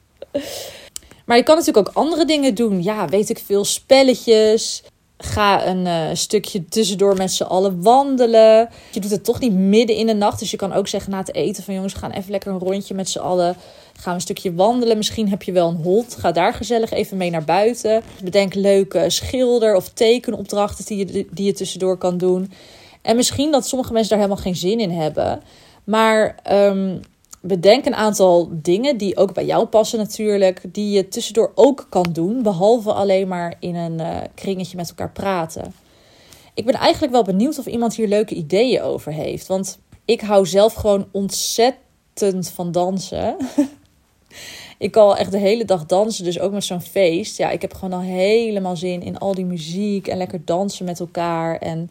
Maar 1.26 1.38
je 1.38 1.44
kan 1.44 1.58
natuurlijk 1.58 1.88
ook 1.88 1.96
andere 1.96 2.26
dingen 2.26 2.56
doen. 2.56 2.84
Ja, 2.84 3.08
weet 3.08 3.30
ik 3.30 3.40
veel, 3.46 3.66
spelletjes. 3.66 4.84
Ga 5.18 5.68
een 5.68 5.86
uh, 5.86 6.04
stukje 6.14 6.66
tussendoor 6.66 7.16
met 7.18 7.32
z'n 7.32 7.44
allen 7.44 7.82
wandelen. 7.82 8.70
Je 8.92 9.00
doet 9.00 9.12
het 9.12 9.24
toch 9.24 9.40
niet 9.40 9.54
midden 9.54 9.96
in 9.96 10.08
de 10.08 10.14
nacht. 10.14 10.40
Dus 10.40 10.52
je 10.52 10.58
kan 10.58 10.74
ook 10.74 10.88
zeggen 10.88 11.12
na 11.12 11.18
het 11.18 11.34
eten 11.34 11.64
van 11.64 11.74
jongens, 11.74 11.94
gaan 11.94 12.12
even 12.12 12.32
lekker 12.32 12.52
een 12.52 12.60
rondje 12.60 12.94
met 12.94 13.10
z'n 13.10 13.20
allen. 13.20 13.56
Gaan 13.94 14.04
we 14.04 14.12
een 14.12 14.22
stukje 14.22 14.54
wandelen. 14.54 14.98
Misschien 14.98 15.30
heb 15.30 15.44
je 15.44 15.52
wel 15.52 15.70
een 15.70 15.84
hond. 15.84 16.16
Ga 16.20 16.32
daar 16.32 16.54
gezellig 16.54 16.92
even 16.92 17.18
mee 17.18 17.30
naar 17.30 17.44
buiten. 17.44 18.02
Bedenk 18.24 18.54
leuke 18.54 19.10
schilder- 19.10 19.76
of 19.76 19.90
tekenopdrachten 19.90 20.86
die 20.86 20.98
je, 20.98 21.28
die 21.32 21.46
je 21.46 21.54
tussendoor 21.54 21.98
kan 21.98 22.18
doen. 22.18 22.52
En 23.02 23.16
misschien 23.16 23.52
dat 23.52 23.68
sommige 23.68 23.94
mensen 23.94 24.10
daar 24.10 24.20
helemaal 24.20 24.44
geen 24.44 24.56
zin 24.56 24.80
in 24.80 24.92
hebben. 24.92 25.42
Maar 25.84 26.36
um, 26.52 27.02
bedenk 27.48 27.86
een 27.86 27.96
aantal 27.96 28.50
dingen 28.52 28.98
die 28.98 29.18
ook 29.18 29.34
bij 29.34 29.46
jou 29.46 29.66
passen 29.66 30.00
natuurlijk. 30.00 30.62
Die 30.72 30.92
je 30.92 31.08
tussendoor 31.08 31.52
ook 31.56 31.88
kan 31.90 32.06
doen. 32.12 32.44
Behalve 32.44 32.94
alleen 32.94 33.28
maar 33.28 33.56
in 33.60 33.76
een 33.76 34.00
uh, 34.00 34.18
kringetje 34.34 34.78
met 34.78 34.90
elkaar 34.90 35.12
praten. 35.12 35.74
Ik 36.54 36.66
ben 36.66 36.76
eigenlijk 36.76 37.14
wel 37.14 37.24
benieuwd 37.24 37.60
of 37.60 37.66
iemand 37.66 37.96
hier 37.96 38.08
leuke 38.08 38.36
ideeën 38.36 38.82
over 38.82 39.12
heeft. 39.12 39.48
Want 39.48 39.80
ik 40.06 40.22
hou 40.22 40.46
zelf 40.46 40.74
gewoon 40.74 41.08
ontzettend 41.12 42.50
van 42.50 42.72
dansen. 42.72 43.36
ik 44.78 44.92
kan 44.92 45.16
echt 45.16 45.32
de 45.32 45.38
hele 45.38 45.66
dag 45.66 45.86
dansen, 45.86 46.24
dus 46.24 46.40
ook 46.40 46.52
met 46.52 46.64
zo'n 46.64 46.82
feest. 46.82 47.38
Ja, 47.38 47.50
ik 47.50 47.62
heb 47.62 47.74
gewoon 47.74 48.00
al 48.00 48.06
helemaal 48.06 48.76
zin 48.76 49.02
in 49.02 49.18
al 49.18 49.36
die 49.36 49.46
muziek 49.46 50.08
en 50.08 50.18
lekker 50.18 50.46
dansen 50.46 50.86
met 50.86 51.00
elkaar. 51.00 51.58
En 51.58 51.90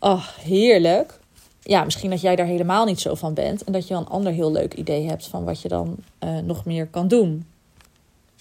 oh, 0.00 0.28
heerlijk. 0.40 1.18
Ja, 1.68 1.84
misschien 1.84 2.10
dat 2.10 2.20
jij 2.20 2.36
daar 2.36 2.46
helemaal 2.46 2.84
niet 2.84 3.00
zo 3.00 3.14
van 3.14 3.34
bent. 3.34 3.64
En 3.64 3.72
dat 3.72 3.88
je 3.88 3.94
een 3.94 4.08
ander 4.08 4.32
heel 4.32 4.52
leuk 4.52 4.74
idee 4.74 5.08
hebt 5.08 5.26
van 5.26 5.44
wat 5.44 5.60
je 5.60 5.68
dan 5.68 5.96
uh, 6.24 6.38
nog 6.38 6.64
meer 6.64 6.86
kan 6.86 7.08
doen. 7.08 7.46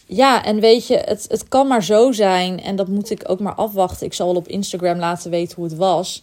Ja, 0.07 0.43
en 0.43 0.59
weet 0.59 0.87
je, 0.87 0.97
het, 0.97 1.25
het 1.27 1.47
kan 1.47 1.67
maar 1.67 1.83
zo 1.83 2.11
zijn. 2.11 2.61
En 2.61 2.75
dat 2.75 2.87
moet 2.87 3.09
ik 3.09 3.23
ook 3.29 3.39
maar 3.39 3.55
afwachten. 3.55 4.05
Ik 4.05 4.13
zal 4.13 4.27
wel 4.27 4.35
op 4.35 4.47
Instagram 4.47 4.97
laten 4.97 5.31
weten 5.31 5.55
hoe 5.55 5.65
het 5.65 5.75
was. 5.75 6.21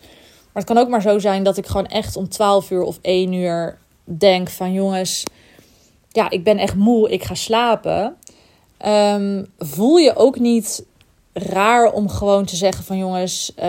Maar 0.53 0.63
het 0.63 0.73
kan 0.73 0.79
ook 0.79 0.89
maar 0.89 1.03
zo 1.03 1.19
zijn 1.19 1.43
dat 1.43 1.57
ik 1.57 1.67
gewoon 1.67 1.87
echt 1.87 2.17
om 2.17 2.29
12 2.29 2.71
uur 2.71 2.83
of 2.83 2.99
1 3.03 3.33
uur 3.33 3.79
denk 4.05 4.49
van 4.49 4.73
jongens, 4.73 5.25
ja, 6.09 6.31
ik 6.31 6.45
ben 6.45 6.59
echt 6.59 6.75
moe, 6.75 7.11
ik 7.11 7.25
ga 7.25 7.35
slapen. 7.35 8.17
Um, 8.87 9.47
voel 9.59 9.97
je 9.97 10.17
ook 10.17 10.39
niet 10.39 10.85
raar 11.33 11.93
om 11.93 12.09
gewoon 12.09 12.45
te 12.45 12.57
zeggen 12.57 12.85
van 12.85 12.99
jongens, 12.99 13.53
uh, 13.59 13.65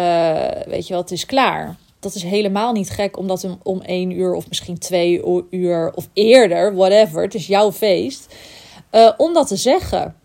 weet 0.65 0.87
je 0.87 0.93
wel, 0.93 1.01
het 1.01 1.11
is 1.11 1.25
klaar. 1.25 1.75
Dat 2.03 2.15
is 2.15 2.23
helemaal 2.23 2.71
niet 2.71 2.89
gek 2.89 3.17
om 3.17 3.27
dat 3.27 3.47
om 3.63 3.81
1 3.81 4.11
uur 4.11 4.33
of 4.33 4.47
misschien 4.47 4.77
2 4.77 5.21
uur 5.49 5.91
of 5.95 6.09
eerder, 6.13 6.75
whatever, 6.75 7.21
het 7.21 7.35
is 7.35 7.47
jouw 7.47 7.71
feest, 7.71 8.35
uh, 8.91 9.11
om 9.17 9.33
dat 9.33 9.47
te 9.47 9.55
zeggen. 9.55 10.15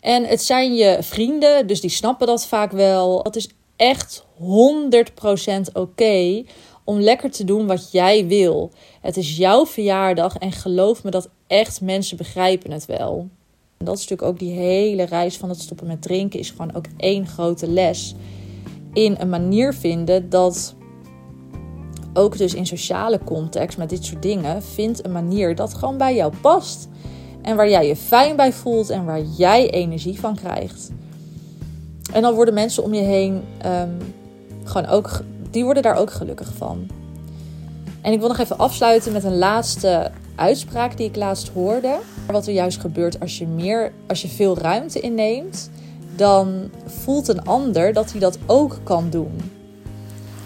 En 0.00 0.24
het 0.24 0.42
zijn 0.42 0.74
je 0.74 0.98
vrienden, 1.00 1.66
dus 1.66 1.80
die 1.80 1.90
snappen 1.90 2.26
dat 2.26 2.46
vaak 2.46 2.72
wel. 2.72 3.22
Dat 3.22 3.36
is 3.36 3.48
echt 3.76 4.24
100% 4.38 5.72
oké 5.72 6.44
om 6.84 7.00
lekker 7.00 7.30
te 7.30 7.44
doen 7.44 7.66
wat 7.66 7.92
jij 7.92 8.26
wil. 8.26 8.70
Het 9.00 9.16
is 9.16 9.36
jouw 9.36 9.66
verjaardag 9.66 10.36
en 10.36 10.52
geloof 10.52 11.04
me 11.04 11.10
dat 11.10 11.28
echt 11.46 11.80
mensen 11.80 12.16
begrijpen 12.16 12.70
het 12.70 12.86
wel. 12.86 13.28
En 13.78 13.84
dat 13.84 13.98
is 13.98 14.00
natuurlijk 14.08 14.28
ook 14.28 14.38
die 14.38 14.58
hele 14.58 15.02
reis 15.02 15.36
van 15.36 15.48
het 15.48 15.60
stoppen 15.60 15.86
met 15.86 16.02
drinken 16.02 16.38
is 16.38 16.50
gewoon 16.50 16.74
ook 16.74 16.86
één 16.96 17.26
grote 17.26 17.68
les 17.68 18.14
in 18.92 19.16
een 19.18 19.28
manier 19.28 19.74
vinden 19.74 20.28
dat 20.30 20.74
ook 22.14 22.38
dus 22.38 22.54
in 22.54 22.66
sociale 22.66 23.20
context 23.24 23.78
met 23.78 23.90
dit 23.90 24.04
soort 24.04 24.22
dingen 24.22 24.62
vindt 24.62 25.04
een 25.04 25.12
manier 25.12 25.54
dat 25.54 25.74
gewoon 25.74 25.96
bij 25.96 26.14
jou 26.14 26.32
past 26.40 26.88
en 27.42 27.56
waar 27.56 27.68
jij 27.68 27.86
je 27.86 27.96
fijn 27.96 28.36
bij 28.36 28.52
voelt 28.52 28.90
en 28.90 29.04
waar 29.04 29.22
jij 29.22 29.70
energie 29.70 30.20
van 30.20 30.34
krijgt. 30.34 30.90
En 32.12 32.22
dan 32.22 32.34
worden 32.34 32.54
mensen 32.54 32.82
om 32.82 32.94
je 32.94 33.02
heen 33.02 33.42
um, 33.66 34.14
gewoon 34.64 34.86
ook, 34.86 35.20
die 35.50 35.64
worden 35.64 35.82
daar 35.82 35.96
ook 35.96 36.10
gelukkig 36.10 36.52
van. 36.56 36.86
En 38.00 38.12
ik 38.12 38.18
wil 38.18 38.28
nog 38.28 38.38
even 38.38 38.58
afsluiten 38.58 39.12
met 39.12 39.24
een 39.24 39.38
laatste 39.38 40.10
uitspraak 40.34 40.96
die 40.96 41.08
ik 41.08 41.16
laatst 41.16 41.48
hoorde. 41.48 41.98
Wat 42.26 42.46
er 42.46 42.52
juist 42.52 42.80
gebeurt 42.80 43.20
als 43.20 43.38
je, 43.38 43.46
meer, 43.46 43.92
als 44.06 44.22
je 44.22 44.28
veel 44.28 44.58
ruimte 44.58 45.00
inneemt, 45.00 45.70
dan 46.16 46.70
voelt 46.86 47.28
een 47.28 47.44
ander 47.44 47.92
dat 47.92 48.10
hij 48.10 48.20
dat 48.20 48.38
ook 48.46 48.78
kan 48.82 49.10
doen. 49.10 49.51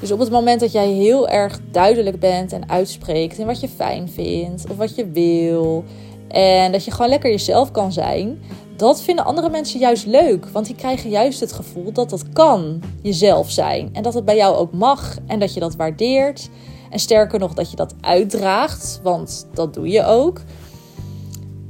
Dus 0.01 0.13
op 0.13 0.19
het 0.19 0.31
moment 0.31 0.61
dat 0.61 0.73
jij 0.73 0.89
heel 0.89 1.29
erg 1.29 1.61
duidelijk 1.71 2.21
bent 2.21 2.53
en 2.53 2.69
uitspreekt 2.69 3.39
in 3.39 3.47
wat 3.47 3.61
je 3.61 3.69
fijn 3.69 4.09
vindt 4.09 4.71
of 4.71 4.77
wat 4.77 4.95
je 4.95 5.11
wil, 5.11 5.85
en 6.29 6.73
dat 6.73 6.85
je 6.85 6.91
gewoon 6.91 7.09
lekker 7.09 7.31
jezelf 7.31 7.71
kan 7.71 7.93
zijn, 7.93 8.43
dat 8.77 9.03
vinden 9.03 9.25
andere 9.25 9.51
mensen 9.51 9.81
juist 9.81 10.07
leuk. 10.07 10.49
Want 10.49 10.67
die 10.67 10.75
krijgen 10.75 11.11
juist 11.11 11.41
het 11.41 11.53
gevoel 11.53 11.93
dat 11.93 12.11
dat 12.11 12.33
kan 12.33 12.83
jezelf 13.03 13.51
zijn. 13.51 13.89
En 13.93 14.03
dat 14.03 14.15
het 14.15 14.25
bij 14.25 14.37
jou 14.37 14.57
ook 14.57 14.73
mag 14.73 15.17
en 15.27 15.39
dat 15.39 15.55
je 15.55 15.61
dat 15.61 15.77
waardeert. 15.77 16.49
En 16.91 16.99
sterker 16.99 17.39
nog, 17.39 17.55
dat 17.55 17.71
je 17.71 17.77
dat 17.77 17.95
uitdraagt, 18.01 19.01
want 19.03 19.47
dat 19.55 19.75
doe 19.75 19.89
je 19.89 20.05
ook. 20.05 20.41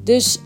Dus 0.04 0.38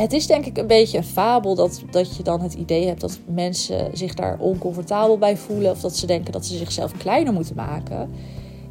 het 0.00 0.12
is 0.12 0.26
denk 0.26 0.46
ik 0.46 0.58
een 0.58 0.66
beetje 0.66 0.98
een 0.98 1.04
fabel 1.04 1.54
dat, 1.54 1.82
dat 1.90 2.16
je 2.16 2.22
dan 2.22 2.40
het 2.40 2.54
idee 2.54 2.86
hebt 2.86 3.00
dat 3.00 3.18
mensen 3.26 3.90
zich 3.92 4.14
daar 4.14 4.38
oncomfortabel 4.38 5.18
bij 5.18 5.36
voelen. 5.36 5.70
Of 5.70 5.80
dat 5.80 5.96
ze 5.96 6.06
denken 6.06 6.32
dat 6.32 6.46
ze 6.46 6.56
zichzelf 6.56 6.96
kleiner 6.96 7.32
moeten 7.32 7.56
maken. 7.56 8.10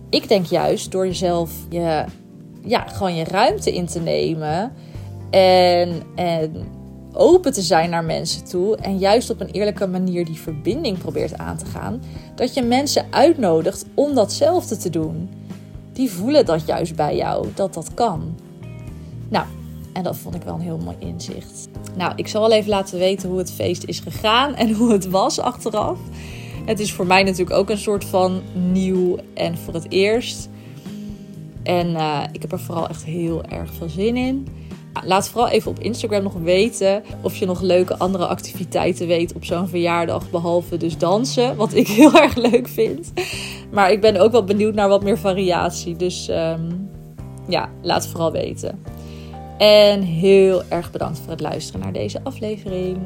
Ik 0.10 0.28
denk 0.28 0.46
juist 0.46 0.92
door 0.92 1.06
jezelf 1.06 1.52
je, 1.70 2.06
ja, 2.62 2.88
gewoon 2.88 3.16
je 3.16 3.24
ruimte 3.24 3.74
in 3.74 3.86
te 3.86 4.00
nemen. 4.00 4.74
En, 5.30 6.02
en 6.16 6.66
open 7.14 7.54
te 7.54 7.62
zijn 7.62 7.90
naar 7.90 8.04
mensen 8.04 8.46
toe 8.46 8.76
en 8.76 8.98
juist 8.98 9.30
op 9.30 9.42
een 9.42 9.52
eerlijke 9.52 9.88
manier 9.88 10.26
die 10.26 10.40
verbinding 10.40 10.98
probeert 10.98 11.38
aan 11.38 11.58
te 11.58 11.66
gaan, 11.66 12.02
dat 12.36 12.54
je 12.54 12.62
mensen 12.62 13.06
uitnodigt 13.10 13.86
om 13.94 14.16
datzelfde 14.16 14.78
te 14.78 14.90
doen. 14.90 15.30
Die 15.94 16.12
voelen 16.12 16.46
dat 16.46 16.66
juist 16.66 16.96
bij 16.96 17.16
jou, 17.16 17.48
dat 17.54 17.74
dat 17.74 17.94
kan. 17.94 18.36
Nou, 19.30 19.46
en 19.96 20.04
dat 20.04 20.18
vond 20.18 20.36
ik 20.36 20.42
wel 20.42 20.54
een 20.54 20.62
heel 20.62 20.78
mooi 20.78 20.96
inzicht. 21.00 21.68
Nou, 21.98 22.14
ik 22.16 22.28
zal 22.28 22.42
wel 22.42 22.52
even 22.52 22.70
laten 22.70 23.00
weten 23.00 23.30
hoe 23.30 23.38
het 23.38 23.52
feest 23.52 23.84
is 23.84 24.00
gegaan 24.00 24.56
en 24.56 24.74
hoe 24.74 24.92
het 24.92 25.10
was 25.10 25.40
achteraf. 25.40 26.00
Het 26.66 26.80
is 26.80 26.94
voor 26.94 27.06
mij 27.06 27.24
natuurlijk 27.24 27.58
ook 27.58 27.70
een 27.70 27.78
soort 27.78 28.06
van 28.06 28.42
nieuw 28.72 29.18
en 29.34 29.58
voor 29.58 29.74
het 29.74 29.92
eerst. 29.92 30.50
En 31.64 31.90
uh, 31.90 32.24
ik 32.32 32.42
heb 32.42 32.52
er 32.52 32.60
vooral 32.60 32.88
echt 32.88 33.04
heel 33.04 33.44
erg 33.44 33.74
veel 33.74 33.90
zin 33.90 34.18
in. 34.18 34.48
Laat 35.04 35.30
vooral 35.30 35.50
even 35.50 35.72
op 35.72 35.80
Instagram 35.80 36.24
nog 36.24 36.34
weten 36.34 37.04
of 37.22 37.36
je 37.36 37.46
nog 37.46 37.62
leuke 37.62 37.98
andere 37.98 38.26
activiteiten 38.26 39.08
weet 39.08 39.34
op 39.34 39.46
zo'n 39.46 39.68
verjaardag. 39.68 40.30
Behalve 40.30 40.78
dus 40.78 40.98
dansen, 40.98 41.56
wat 41.56 41.74
ik 41.74 41.88
heel 41.98 42.14
erg 42.14 42.36
leuk 42.36 42.68
vind. 42.68 43.14
Maar 43.72 43.92
ik 43.92 44.02
ben 44.02 44.18
ook 44.18 44.32
wel 44.32 44.44
benieuwd 44.44 44.74
naar 44.74 44.88
wat 44.88 45.04
meer 45.04 45.18
variatie. 45.18 45.96
Dus 45.96 46.30
um, 46.30 46.90
ja, 47.48 47.70
laat 47.82 48.08
vooral 48.08 48.32
weten. 48.32 48.80
En 49.58 50.02
heel 50.02 50.64
erg 50.70 50.92
bedankt 50.92 51.20
voor 51.20 51.32
het 51.32 51.42
luisteren 51.42 51.82
naar 51.82 51.94
deze 51.94 52.20
aflevering. 52.24 52.98